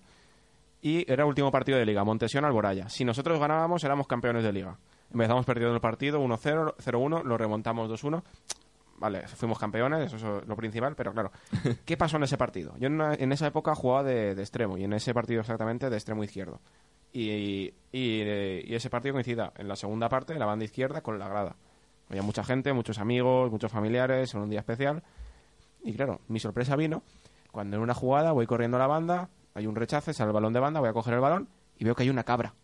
[0.82, 2.90] Y era el último partido de Liga, Montesión Alboraya.
[2.90, 4.76] Si nosotros ganábamos, éramos campeones de Liga.
[5.10, 8.22] Empezamos perdiendo el partido 1-0, 0-1, lo remontamos 2-1.
[8.96, 11.32] Vale, fuimos campeones, eso es lo principal, pero claro,
[11.84, 12.74] ¿qué pasó en ese partido?
[12.78, 15.90] Yo en, una- en esa época jugaba de, de extremo, y en ese partido exactamente
[15.90, 16.60] de extremo izquierdo.
[17.12, 21.18] Y, y, y ese partido coincida en la segunda parte, en la banda izquierda, con
[21.18, 21.56] la grada.
[22.08, 25.02] Había mucha gente, muchos amigos, muchos familiares, en un día especial.
[25.82, 27.02] Y claro, mi sorpresa vino
[27.52, 30.52] cuando en una jugada voy corriendo a la banda, hay un rechace, sale el balón
[30.52, 32.54] de banda, voy a coger el balón y veo que hay una cabra.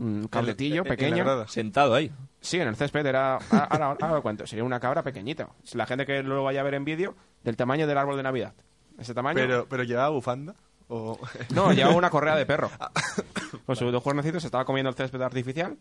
[0.00, 1.24] Un cabletillo En- en la pequeño.
[1.24, 1.46] grada.
[1.48, 2.10] Sentado ahí.
[2.40, 3.34] Sí, en el césped era.
[3.36, 4.46] Ahora, ahora, ahora lo cuento.
[4.46, 5.48] Sería una cabra pequeñita.
[5.74, 8.54] La gente que lo vaya a ver en vídeo, del tamaño del árbol de Navidad.
[8.98, 9.34] Ese tamaño.
[9.36, 10.54] Pero, pero llevaba bufanda.
[10.88, 11.18] O...
[11.54, 12.70] No, llevaba una correa de perro.
[13.66, 15.76] Con sus dos cuernecitos se estaba comiendo el césped artificial.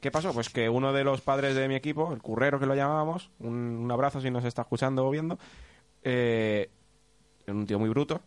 [0.00, 0.32] ¿Qué pasó?
[0.34, 3.54] Pues que uno de los padres de mi equipo, el currero que lo llamábamos, un,
[3.54, 5.38] un abrazo si nos está escuchando o viendo,
[6.02, 6.70] eh,
[7.46, 8.20] era un tío muy bruto,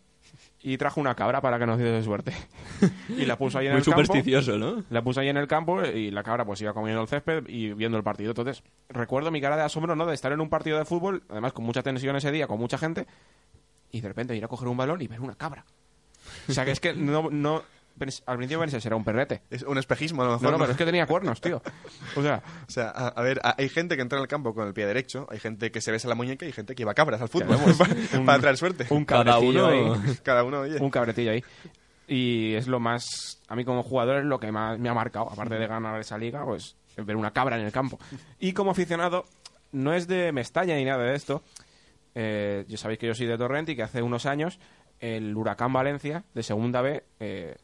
[0.66, 2.34] y trajo una cabra para que nos diese suerte.
[3.10, 4.02] y la puso ahí en Muy el campo.
[4.02, 4.84] supersticioso, ¿no?
[4.90, 7.74] La puse ahí en el campo y la cabra pues iba comiendo el césped y
[7.74, 8.32] viendo el partido.
[8.32, 10.06] Entonces, recuerdo mi cara de asombro, ¿no?
[10.06, 12.78] De estar en un partido de fútbol, además con mucha tensión ese día, con mucha
[12.78, 13.06] gente,
[13.92, 15.66] y de repente ir a coger un balón y ver una cabra.
[16.48, 17.64] O sea, que es que no...
[18.26, 19.42] al principio pensé, será un perrete.
[19.50, 20.52] Es un espejismo, a lo mejor.
[20.52, 21.62] No, pero es que tenía cuernos, tío.
[22.16, 24.54] O sea, O sea, a, a ver, a- hay gente que entra en el campo
[24.54, 26.86] con el pie derecho, hay gente que se besa la muñeca y hay gente que
[26.86, 28.86] va cabras al fútbol Claro, para, un- para traer suerte.
[28.90, 30.18] un Cada cabretillo uno- ahí.
[30.24, 30.78] Cada uno, oye.
[30.80, 31.44] un cabretillo ahí.
[32.08, 35.30] Y es lo más, a mí como jugador es lo que más me ha marcado,
[35.32, 37.98] aparte de ganar esa liga, pues ver una cabra en el campo.
[38.40, 39.26] Y como aficionado,
[39.72, 41.42] no es de Mestalla ni nada de esto.
[42.16, 44.60] Eh, ya sabéis que yo soy de Torrent y que hace unos años
[45.00, 47.56] el Huracán Valencia de Segunda B eh,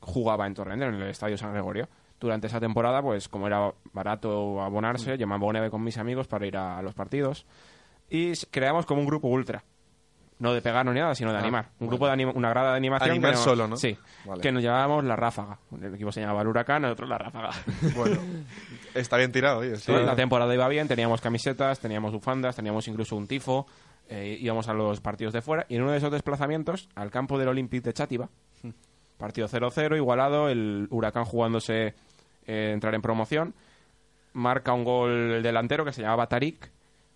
[0.00, 1.88] jugaba en Torrent, en el Estadio San Gregorio.
[2.18, 6.46] Durante esa temporada, pues como era barato abonarse, yo me aboné con mis amigos para
[6.46, 7.46] ir a, a los partidos.
[8.10, 9.64] Y creamos como un grupo ultra.
[10.38, 11.66] No de pegarnos ni nada, sino de Ah, animar.
[11.78, 11.88] Un vale.
[11.90, 13.10] grupo de anima- una grada de animación.
[13.10, 13.76] Animar que no- solo, ¿no?
[13.76, 13.96] Sí.
[14.24, 14.40] Vale.
[14.40, 15.58] Que nos llamábamos La Ráfaga.
[15.82, 17.50] El equipo se llamaba el Huracán, el otro La Ráfaga.
[17.94, 18.18] Bueno,
[18.94, 19.76] está bien tirado, oye.
[19.76, 23.66] Sí, La temporada iba bien, teníamos camisetas, teníamos bufandas, teníamos incluso un tifo,
[24.08, 27.38] eh, íbamos a los partidos de fuera y en uno de esos desplazamientos al campo
[27.38, 28.28] del Olympique de Chátiva,
[29.20, 31.94] partido 0-0, igualado, el Huracán jugándose
[32.46, 33.54] eh, entrar en promoción,
[34.32, 36.70] marca un gol el delantero que se llamaba Tarik,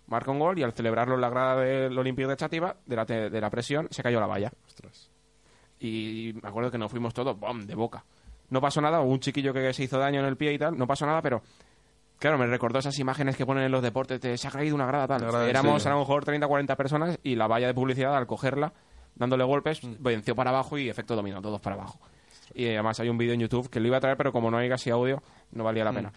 [0.07, 3.05] marca un gol y al celebrarlo en la grada del Olympique de Chátiva, de la,
[3.05, 4.51] de la presión, se cayó la valla.
[4.65, 5.09] Ostras.
[5.79, 8.05] Y me acuerdo que nos fuimos todos, ¡bom!, de boca.
[8.49, 10.77] No pasó nada, hubo un chiquillo que se hizo daño en el pie y tal,
[10.77, 11.41] no pasó nada, pero
[12.19, 14.85] claro, me recordó esas imágenes que ponen en los deportes de se ha caído una
[14.85, 15.21] grada tal.
[15.21, 18.73] Grada, Éramos a lo mejor 30 40 personas y la valla de publicidad al cogerla,
[19.15, 19.95] dándole golpes, Mm.
[19.99, 21.99] venció para abajo y efecto dominó, todos para abajo.
[22.53, 24.57] Y además hay un vídeo en YouTube que lo iba a traer, pero como no
[24.57, 25.95] hay casi audio, no valía la Mm.
[25.95, 26.13] pena.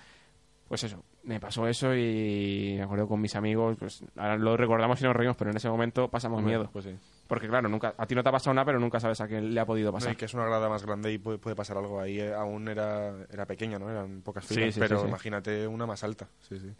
[0.68, 5.00] Pues eso, me pasó eso y me acuerdo con mis amigos, pues ahora lo recordamos
[5.00, 6.68] y nos reímos, pero en ese momento pasamos miedo.
[6.70, 6.94] Pues sí.
[7.26, 9.54] Porque claro, nunca, a ti no te ha pasado nada, pero nunca sabes a quién
[9.54, 10.12] le ha podido No, pasar.
[10.12, 11.98] y que es una grada más grande y puede, puede pasar algo.
[12.00, 13.90] Ahí eh, aún era, era pequeña, ¿no?
[13.90, 16.28] Eran pocas filas, sí, pero sí, imagínate una más alta.
[16.40, 16.70] Sí, sí.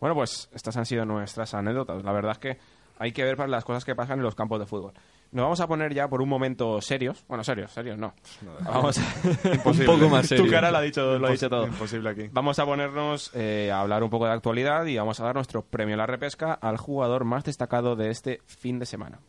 [0.00, 2.02] Bueno, pues estas han sido nuestras anécdotas.
[2.02, 2.58] La verdad es que
[2.98, 4.92] hay que ver para las cosas que pasan en los campos de fútbol.
[5.32, 7.24] Nos vamos a poner ya por un momento serios.
[7.26, 8.14] Bueno, serios, serios, no.
[8.60, 8.98] Vamos
[9.44, 9.88] Imposible.
[9.92, 10.50] Un poco más Tu serio.
[10.50, 11.66] cara lo ha dicho, lo ha dicho todo.
[11.66, 12.28] Imposible aquí.
[12.32, 15.62] Vamos a ponernos eh, a hablar un poco de actualidad y vamos a dar nuestro
[15.62, 19.20] premio a la repesca al jugador más destacado de este fin de semana.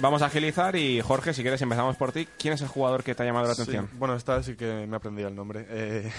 [0.00, 2.28] Vamos a agilizar y Jorge, si quieres empezamos por ti.
[2.38, 3.88] ¿Quién es el jugador que te ha llamado la Sí, atención?
[3.94, 5.66] bueno, esta sí que me aprendí el nombre.
[5.68, 6.10] Eh,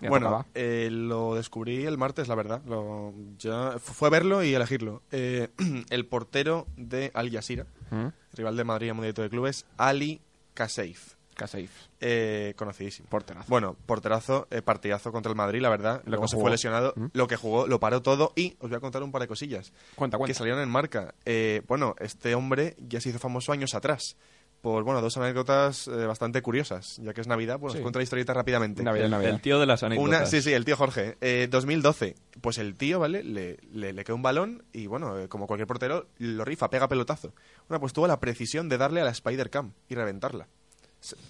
[0.08, 2.62] bueno, eh, lo descubrí el martes, la verdad.
[2.66, 5.02] Lo, ya, fu- fue verlo y elegirlo.
[5.12, 5.48] Eh,
[5.90, 8.06] el portero de Al Jazeera, ¿Mm?
[8.34, 10.20] rival de Madrid en Mundialito de Clubes, Ali
[10.54, 11.14] Kaseif.
[11.38, 11.70] Kaseif.
[12.00, 13.08] Eh, conocidísimo.
[13.08, 13.46] Porterazo.
[13.48, 16.02] Bueno, porterazo, eh, partidazo contra el Madrid, la verdad.
[16.04, 16.44] Lo Luego que se jugó.
[16.44, 16.92] fue lesionado.
[16.96, 17.06] ¿Mm?
[17.14, 18.32] Lo que jugó, lo paró todo.
[18.36, 20.26] Y os voy a contar un par de cosillas Cuenta, cuenta.
[20.32, 21.14] que salieron en marca.
[21.24, 24.16] Eh, bueno, este hombre ya se hizo famoso años atrás.
[24.60, 26.96] Por, bueno, dos anécdotas eh, bastante curiosas.
[27.00, 27.78] Ya que es Navidad, pues Sí.
[27.78, 28.82] os cuento la historieta rápidamente.
[28.82, 29.30] Navidad, El, Navidad.
[29.34, 30.18] el tío de las anécdotas.
[30.20, 31.16] Una, sí, sí, el tío Jorge.
[31.20, 32.16] Eh, 2012.
[32.40, 33.22] Pues el tío, ¿vale?
[33.22, 36.88] Le, le, le queda un balón y, bueno, eh, como cualquier portero, lo rifa, pega
[36.88, 37.32] pelotazo.
[37.68, 40.48] Bueno, pues tuvo la precisión de darle a la Spider-Cam y reventarla.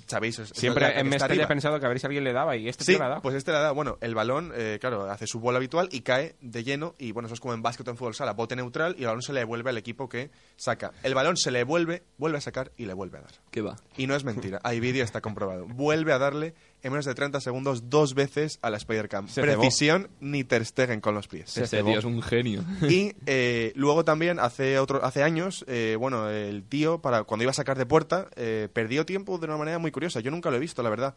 [0.06, 0.38] ¿Sabéis?
[0.38, 1.48] Es- es Siempre la que en Mestalla he arriba.
[1.48, 3.22] pensado que a ver si alguien le daba y este Sí, tío ha dado.
[3.22, 3.70] pues este le da.
[3.72, 6.94] Bueno, el balón, eh, claro, hace su vuelo habitual y cae de lleno.
[6.98, 9.08] Y bueno, eso es como en básquet o en fútbol sala, bote neutral y el
[9.08, 10.92] balón se le devuelve al equipo que saca.
[11.02, 13.32] El balón se le vuelve, vuelve a sacar y le vuelve a dar.
[13.50, 13.76] ¿Qué va?
[13.96, 15.66] Y no es mentira, hay vídeo, está comprobado.
[15.66, 19.28] Vuelve a darle en menos de 30 segundos dos veces a la Spider-Cam.
[19.28, 19.46] Cebó.
[19.46, 21.56] Precisión ni Ter Stegen con los pies.
[21.56, 22.64] Este tío es un genio.
[22.88, 27.50] Y eh, luego también, hace otro, hace años, eh, bueno, el tío, para cuando iba
[27.50, 30.20] a sacar de puerta, eh, perdió tiempo de una manera muy curiosa.
[30.20, 31.14] Yo nunca lo he visto, la verdad.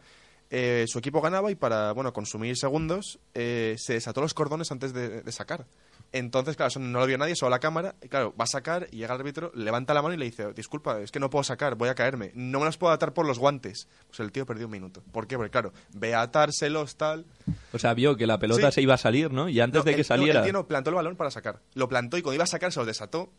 [0.50, 4.92] Eh, su equipo ganaba y para, bueno, consumir segundos, eh, se desató los cordones antes
[4.92, 5.66] de, de sacar.
[6.12, 7.94] Entonces, claro, eso no lo vio nadie, solo la cámara.
[8.02, 10.52] Y claro, va a sacar y llega el árbitro, levanta la mano y le dice,
[10.52, 12.32] disculpa, es que no puedo sacar, voy a caerme.
[12.34, 13.88] No me los puedo atar por los guantes.
[14.08, 15.02] Pues el tío perdió un minuto.
[15.10, 15.36] ¿Por qué?
[15.36, 17.24] Porque, claro, ve a atárselos, tal...
[17.72, 18.76] O sea, vio que la pelota Sí.
[18.76, 19.48] se iba a salir, ¿no?
[19.48, 20.40] Y antes No, de que el- no, saliera...
[20.40, 21.60] el tío no plantó el balón para sacar.
[21.74, 23.30] Lo plantó y cuando iba a sacar se lo desató.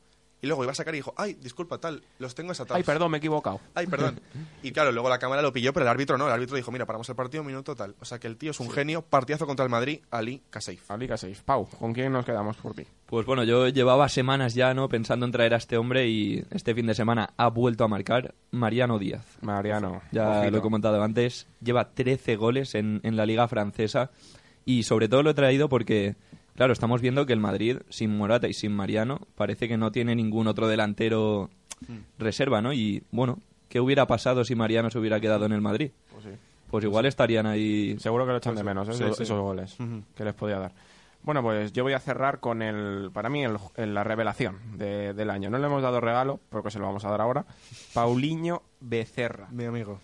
[0.43, 2.75] Y luego iba a sacar y dijo, ay, disculpa, tal, los tengo desatados.
[2.75, 3.61] Ay, perdón, me he equivocado.
[3.73, 4.19] Ay, perdón.
[4.61, 6.27] Y claro, luego la cámara lo pilló, pero el árbitro no.
[6.27, 7.95] El árbitro dijo, mira, paramos el partido un minuto tal.
[8.01, 9.01] O sea que el tío es un genio.
[9.01, 10.91] Partidazo contra el Madrid, Ali Kaseif.
[10.91, 11.41] Ali Kaseif.
[11.43, 12.85] Pau, ¿con quién nos quedamos por ti?
[13.05, 14.89] Pues bueno, yo llevaba semanas ya, ¿no?
[14.89, 18.33] Pensando en traer a este hombre y este fin de semana ha vuelto a marcar
[18.51, 19.25] Mariano Díaz.
[19.41, 20.01] Mariano.
[20.11, 20.51] Ya ojito.
[20.51, 24.11] lo he comentado antes, lleva 13 goles en, en la liga francesa
[24.65, 26.15] y sobre todo lo he traído porque,
[26.55, 30.15] claro, estamos viendo que el Madrid, sin Morata y sin Mariano, parece que no tiene
[30.15, 31.49] ningún otro delantero
[32.17, 32.73] reserva, ¿no?
[32.73, 33.39] Y bueno,
[33.69, 35.91] ¿qué hubiera pasado si Mariano se hubiera quedado en el Madrid?
[36.69, 37.97] Pues igual estarían ahí...
[37.99, 38.93] Seguro que lo echan de menos, ¿eh?
[38.93, 39.23] Sí, esos, sí.
[39.23, 39.77] esos goles
[40.15, 40.73] que les podía dar.
[41.21, 45.13] Bueno, pues yo voy a cerrar con el, para mí, el- el- la revelación de-
[45.13, 45.49] del año.
[45.51, 47.45] No le hemos dado regalo, porque se lo vamos a dar ahora.
[47.93, 49.47] Paulinho Becerra.
[49.51, 49.99] Mi amigo.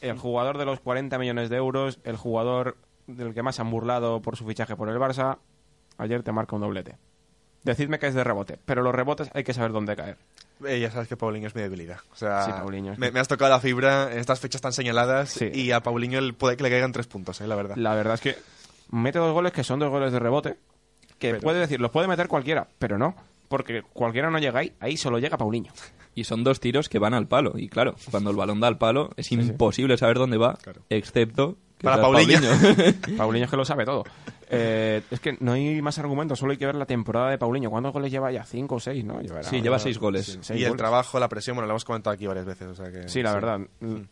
[0.00, 2.76] El jugador de los 40 millones de euros, el jugador
[3.06, 5.38] del que más se han burlado por su fichaje por el Barça,
[6.00, 6.96] ayer te marca un doblete.
[7.62, 10.16] Decidme que es de rebote, pero los rebotes hay que saber dónde caer.
[10.66, 11.98] Eh, ya sabes que Paulinho es mi debilidad.
[12.12, 15.50] O sea, Sí, Paulinho me, has tocado la fibra en estas fechas tan señaladas Sí.
[15.52, 17.76] y a Paulinho el- puede que le caigan tres puntos, eh, la verdad.
[17.76, 18.36] La verdad es que
[18.90, 20.56] mete dos goles que son dos goles de rebote,
[21.18, 23.14] que Pero- puede decir, los puede meter cualquiera, pero no,
[23.48, 25.72] porque cualquiera no llega ahí, ahí solo llega Paulinho.
[26.14, 27.52] Y son dos tiros que van al palo.
[27.56, 30.80] Y claro, cuando el balón da al palo es imposible saber dónde va, Claro.
[30.88, 31.56] excepto...
[31.82, 32.40] Para Paulinho.
[33.16, 34.04] Paulinho es que lo sabe todo.
[34.52, 37.70] Eh, es que no hay más argumentos, solo hay que ver la temporada de Paulinho.
[37.70, 38.42] ¿Cuántos goles lleva ya?
[38.44, 39.20] ¿Cinco o seis, no?
[39.20, 40.38] Llevará- sí, lleva seis goles.
[40.40, 42.66] seis y el trabajo, la presión, bueno, lo hemos comentado aquí varias veces.
[42.66, 43.60] O sea que, Sí, la verdad.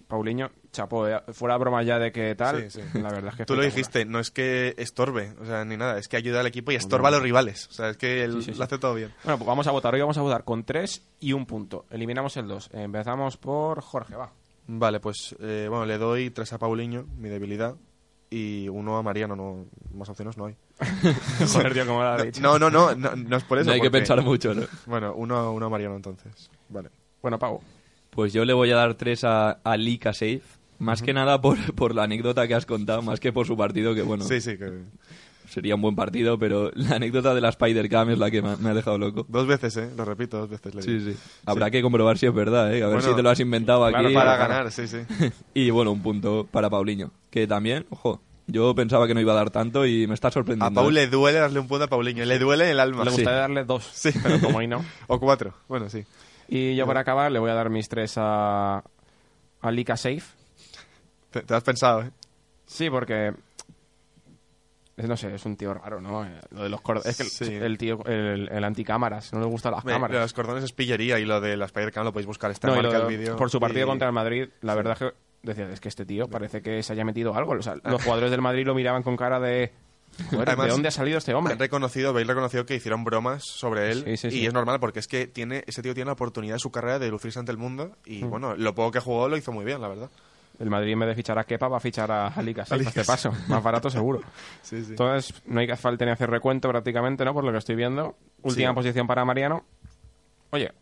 [0.06, 1.08] Paulinho, chapó.
[1.08, 1.20] eh.
[1.32, 2.98] Fuera broma ya de que tal, Sí, sí.
[3.00, 5.98] la verdad es que Tú lo dijiste, no es que estorbe, o sea, ni nada,
[5.98, 7.66] es que ayuda al equipo y estorba a los rivales.
[7.68, 8.58] O sea, es que él Sí, sí, sí.
[8.58, 9.12] lo hace todo bien.
[9.24, 9.92] Bueno, pues vamos a votar.
[9.92, 11.84] Hoy vamos a votar con tres y un punto.
[11.90, 12.70] Eliminamos el dos.
[12.72, 14.30] Empezamos por Jorge, va.
[14.70, 17.74] Vale, pues eh, bueno, le doy tres a Paulinho, mi debilidad,
[18.28, 19.64] y uno a Mariano, no,
[19.94, 20.56] más opciones no hay.
[21.52, 22.42] Joder, tío, como lo ha dicho.
[22.42, 23.66] No, no, no, no, no es por eso.
[23.68, 24.62] No hay que pensar mucho, ¿no?
[24.84, 26.50] Bueno, uno, uno a Mariano entonces.
[26.68, 26.90] Vale.
[27.22, 27.60] Bueno, Pau.
[28.10, 30.58] Pues yo le voy a dar tres a Ali Kaseif.
[30.78, 33.94] Más que nada por, por la anécdota que has contado, más que por su partido,
[33.94, 34.84] que bueno, Sí, sí, que
[35.48, 38.74] sería un buen partido, pero la anécdota de la Spider-Cam es la que me ha-
[38.74, 39.26] dejado loco.
[39.28, 39.90] dos veces, ¿eh?
[39.96, 41.12] Lo repito, dos veces le Sí, digo.
[41.12, 41.18] sí.
[41.46, 42.82] Habrá que comprobar si es verdad, ¿eh?
[42.82, 43.94] A ver Bueno, si te lo has inventado aquí.
[43.98, 44.52] claro, Para claro.
[44.54, 44.98] ganar, sí, sí.
[45.54, 47.10] Y bueno, un punto para Paulinho.
[47.30, 50.30] Que también, ojo, yo pensaba que no iba a dar tanto y me está A
[50.30, 50.80] sorprendiendo.
[50.80, 50.92] Pau ¿eh?
[50.92, 53.04] le duele darle un punto a Paulinho, le duele el alma.
[53.04, 53.16] Le Sí.
[53.16, 54.10] gustaría darle dos, Sí.
[54.22, 54.84] pero como hoy no.
[55.06, 56.04] O cuatro, bueno, sí.
[56.48, 58.82] Y yo para acabar le voy a dar mis tres a,
[59.60, 60.22] a Lika Safe.
[61.30, 62.10] Te, te has pensado, ¿eh?
[62.66, 63.32] Sí, porque...
[65.06, 66.24] No sé, es un tío raro, ¿no?
[66.24, 67.06] Eh, Lo de los cordones.
[67.08, 67.54] Es que el- Sí.
[67.54, 70.16] el tío, el, el anticámaras, no le gustan las de cámaras.
[70.20, 72.50] los cordones es pillería y lo de la Spider-Cam lo podéis buscar.
[72.50, 73.36] Está No, en el vídeo.
[73.36, 76.04] por su partido y- contra el Madrid, la verdad es que decía, es que este
[76.04, 77.52] tío parece que se haya metido algo.
[77.52, 79.72] O sea, los jugadores del Madrid lo miraban con cara de...
[80.30, 81.52] "Joder, Además, ¿De dónde ha salido este hombre?
[81.52, 84.40] Han reconocido, veis reconocido que hicieron bromas sobre él Sí, sí, sí.
[84.40, 86.98] y es normal porque es que tiene ese tío tiene la oportunidad de su carrera
[86.98, 88.30] de lucirse ante el mundo y Mm.
[88.30, 90.10] bueno, lo poco que jugó lo hizo muy bien, la verdad.
[90.58, 92.76] El Madrid en vez de fichar a Kepa va a fichar a Alika Safe, a
[92.76, 93.30] Alika este paso.
[93.48, 94.20] Más barato seguro.
[94.62, 94.90] Sí, sí.
[94.90, 97.32] Entonces, no hay que falta ni hacer recuento prácticamente, ¿no?
[97.32, 98.16] Por lo que estoy viendo.
[98.42, 98.74] Última Sí.
[98.74, 99.64] posición para Mariano.
[100.50, 100.72] Oye,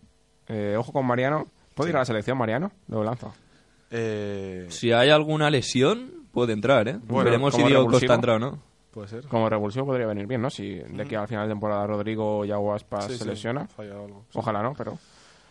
[0.49, 1.47] eh, ojo con Mariano.
[1.74, 2.72] ¿Puede ir a la selección, Mariano?
[2.89, 3.35] Lo lanzo.
[3.91, 6.99] Eh, Si hay alguna lesión, puede entrar, ¿eh?
[7.05, 7.87] Bueno, Veremos si Diego.
[7.87, 8.59] Costa entra o no.
[8.91, 9.27] puede ser.
[9.29, 10.49] Como revulsivo podría venir bien, ¿no?
[10.51, 13.66] Si de aquí al final de temporada Rodrigo y Aguaspas Sí, se sí, lesiona.
[13.68, 14.24] falla algo.
[14.35, 14.99] Ojalá no, pero...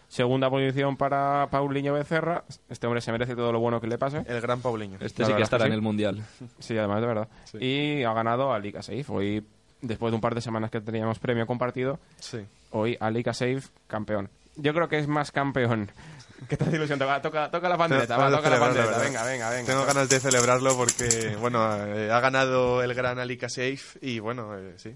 [0.07, 2.43] Segunda posición para Paulinho Becerra.
[2.69, 4.23] Este hombre se merece todo lo bueno que le pase.
[4.27, 4.97] El gran Paulinho.
[5.01, 6.23] Este La sí que es estará que en el Mundial.
[6.59, 7.27] Sí, además de verdad.
[7.45, 7.57] Sí.
[7.59, 9.05] Y ha ganado a Liga Safe.
[9.09, 9.45] Hoy,
[9.81, 12.39] después de un par de semanas que teníamos premio compartido, Sí.
[12.71, 14.29] hoy a Liga Safe campeón.
[14.57, 15.91] Yo creo que es más campeón.
[16.49, 16.99] ¿Qué te hace ilusión?
[16.99, 18.99] Toca, toca, toca la pandereta, va, toca la ganas de pandereta.
[18.99, 19.71] celebrarlo, Venga, venga, venga.
[19.73, 24.57] Tengo ganas de celebrarlo porque, bueno, eh, ha ganado el gran Alika Safe y, bueno,
[24.57, 24.95] eh, sí.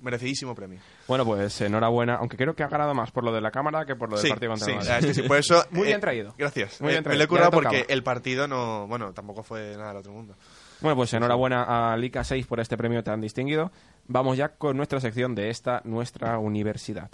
[0.00, 0.78] Merecidísimo premio.
[1.08, 2.16] Bueno, pues enhorabuena.
[2.16, 4.22] Aunque creo que ha ganado más por lo de la cámara que por lo del
[4.24, 4.90] Sí, partido contra sí, Madrid.
[4.98, 5.64] es que sí, por eso...
[5.70, 6.34] Muy eh, bien traído.
[6.36, 6.80] Gracias.
[6.80, 7.18] Muy bien Eh, traído.
[7.18, 7.50] me lo he tocaba.
[7.50, 8.86] porque el partido no...
[8.86, 10.34] Bueno, tampoco fue nada del otro mundo.
[10.80, 13.72] Bueno, pues enhorabuena a Liga 6 por este premio tan distinguido.
[14.06, 17.10] Vamos ya con nuestra sección de esta, nuestra universidad.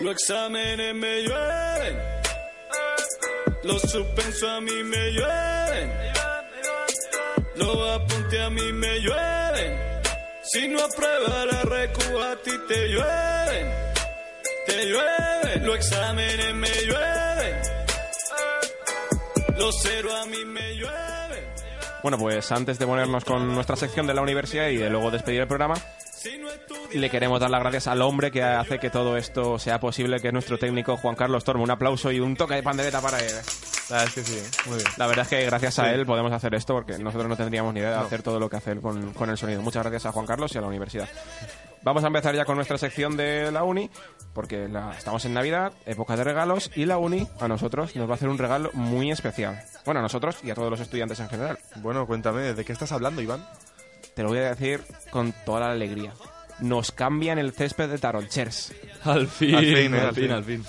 [0.00, 1.96] Los exámenes me llueven,
[3.64, 5.90] los suspensos a mí me llueven,
[7.60, 10.00] los apuntes a mí me llueven.
[10.42, 13.66] Si no apruebas la recu a ti te llueven,
[14.66, 15.66] te llueven.
[15.66, 17.56] Los exámenes me llueven,
[19.56, 21.44] los cero a mí me llueven.
[22.02, 25.42] Bueno, pues antes de ponernos con nuestra sección de la universidad y de luego despedir
[25.42, 25.74] el programa,
[26.92, 30.28] le queremos dar las gracias al hombre que hace que todo esto sea posible, que
[30.28, 31.62] es nuestro técnico Juan Carlos Tormo.
[31.62, 33.34] Un aplauso y un toque de pandereta para él.
[33.90, 34.50] La verdad es que sí, ¿eh?
[34.66, 34.88] muy bien.
[34.96, 35.90] La verdad es que gracias a Sí.
[35.94, 38.02] él podemos hacer esto porque nosotros no tendríamos ni idea de No.
[38.02, 39.60] hacer todo lo que hace él con, con el sonido.
[39.62, 41.08] Muchas gracias a Juan Carlos y a la universidad.
[41.82, 43.90] Vamos a empezar ya con nuestra sección de la uni,
[44.34, 48.12] porque la- estamos en Navidad, época de regalos, y la uni a nosotros nos va
[48.12, 49.60] a hacer un regalo muy especial.
[49.86, 51.58] Bueno, a nosotros y a todos los estudiantes en general.
[51.76, 53.44] Bueno, cuéntame, ¿de qué estás hablando, Iván?
[54.14, 56.12] Te lo voy a decir con toda la alegría.
[56.60, 58.74] Nos cambian el césped de Taronchers.
[59.04, 60.32] Al fin, Al fin, eh, al al fin, fin.
[60.32, 60.64] al fin.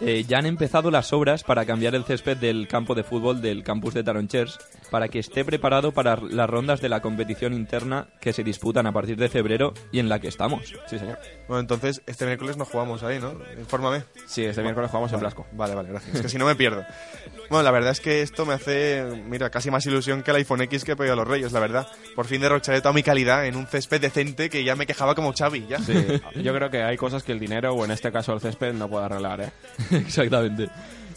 [0.00, 3.62] Eh, ya han empezado las obras para cambiar el césped del campo de fútbol del
[3.62, 4.58] campus de Taronchers
[4.90, 8.92] para que esté preparado para las rondas de la competición interna que se disputan a
[8.92, 10.74] partir de febrero y en la que estamos.
[10.86, 11.18] Sí, señor.
[11.48, 13.34] Bueno, entonces, este miércoles nos jugamos ahí, ¿no?
[13.58, 14.04] Infórmame.
[14.26, 15.46] Sí, este miércoles jugamos en Blasco.
[15.52, 16.14] Vale, vale, gracias.
[16.16, 16.84] Es que si no me pierdo.
[17.48, 20.62] Bueno, la verdad es que esto me hace, mira, casi más ilusión que el iPhone
[20.62, 21.86] X que he pedido a los Reyes, la verdad.
[22.14, 25.32] Por fin derrocharé toda mi calidad en un césped decente que ya me quejaba como
[25.32, 25.78] Xavi, ya.
[25.78, 25.92] Sí,
[26.42, 28.88] yo creo que hay cosas que el dinero, o en este caso el césped, no
[28.88, 29.50] puede arreglar, ¿eh?
[29.92, 30.68] Exactamente.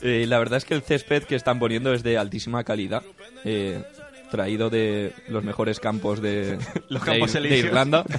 [0.02, 3.04] Eh, la verdad es que el césped que están poniendo es de altísima calidad.
[3.44, 3.84] eh,
[4.30, 6.58] traído de los mejores campos de,
[6.90, 7.36] Los de campos.
[7.36, 8.06] Irlanda.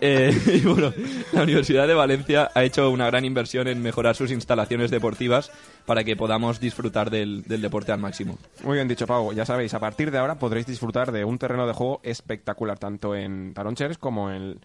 [0.00, 0.92] Eh, y bueno,
[1.32, 5.52] la Universidad de Valencia ha hecho una gran inversión en mejorar sus instalaciones deportivas
[5.86, 8.38] para que podamos disfrutar del, del deporte al máximo.
[8.64, 9.32] Muy bien dicho, Pau.
[9.32, 13.14] Ya sabéis, a partir de ahora podréis disfrutar de un terreno de juego espectacular, tanto
[13.14, 14.58] en Taronchers como en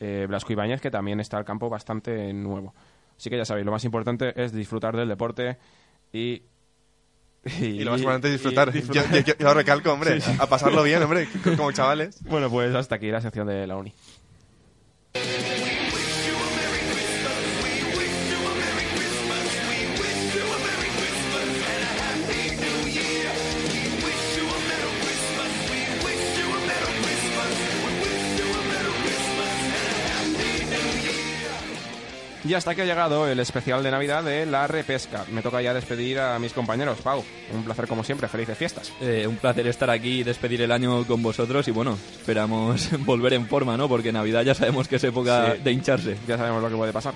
[0.00, 2.74] eh, Blasco Ibáñez, que también está el campo bastante nuevo.
[3.16, 5.58] Así que ya sabéis, lo más importante es disfrutar del deporte
[6.12, 6.42] y...
[7.60, 8.70] Y lo más importante es disfrutar.
[8.74, 10.36] y Yo, yo- yo- yo lo recalco, hombre, Sí, sí.
[10.40, 12.18] a pasarlo bien, hombre, como chavales.
[12.24, 13.92] Bueno, pues hasta aquí la sección de la uni.
[32.44, 35.24] Y hasta que ha llegado el especial de Navidad de la repesca.
[35.30, 36.98] Me toca ya despedir a mis compañeros.
[37.00, 37.24] Pau,
[37.54, 38.26] un placer como siempre.
[38.28, 38.92] Felices fiestas.
[39.00, 43.34] Eh, un placer estar aquí y despedir el año con vosotros y bueno, esperamos volver
[43.34, 43.88] en forma, ¿no?
[43.88, 45.62] Porque Navidad ya sabemos que es época Sí.
[45.62, 46.16] de hincharse.
[46.26, 47.14] Ya sabemos lo que puede pasar.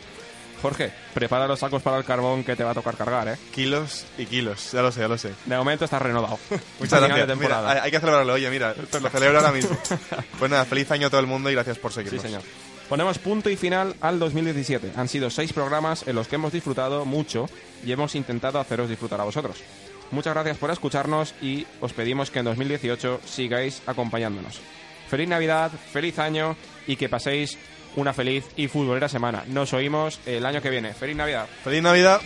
[0.63, 3.37] Jorge, prepara los sacos para el carbón que te va a tocar cargar, ¿eh?
[3.55, 5.33] Kilos y kilos, ya lo sé, ya lo sé.
[5.45, 6.39] De momento estás renovado.
[6.81, 7.29] Muchas final gracias.
[7.29, 7.71] de Mira, temporada.
[7.73, 9.77] hay, hay que celebrarlo, oye, mira, lo celebro ahora mismo.
[10.39, 12.23] Pues nada, feliz año a todo el mundo y gracias por Sí, seguirnos.
[12.23, 12.43] señor.
[12.89, 14.93] Ponemos punto y final al 2017.
[14.97, 17.47] Han sido seis programas en los que hemos disfrutado mucho
[17.85, 19.63] y hemos intentado haceros disfrutar a vosotros.
[20.13, 24.61] Muchas gracias por escucharnos y os pedimos que en 2018 sigáis acompañándonos.
[25.09, 26.57] Feliz Navidad, feliz año
[26.87, 27.59] y que paséis
[27.97, 29.45] una feliz y futbolera semana.
[29.49, 30.95] Nos oímos el año que viene.
[30.95, 31.49] ¡Feliz Navidad!
[31.65, 32.21] ¡Feliz Navidad!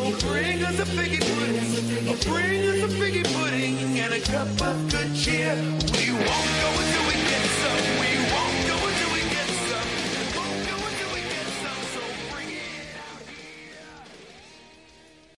[0.00, 2.16] Bring us a figgy pudding.
[2.32, 5.54] Bring us a figgy pudding and a cup of good cheer.
[5.54, 8.09] We won't go until we get some.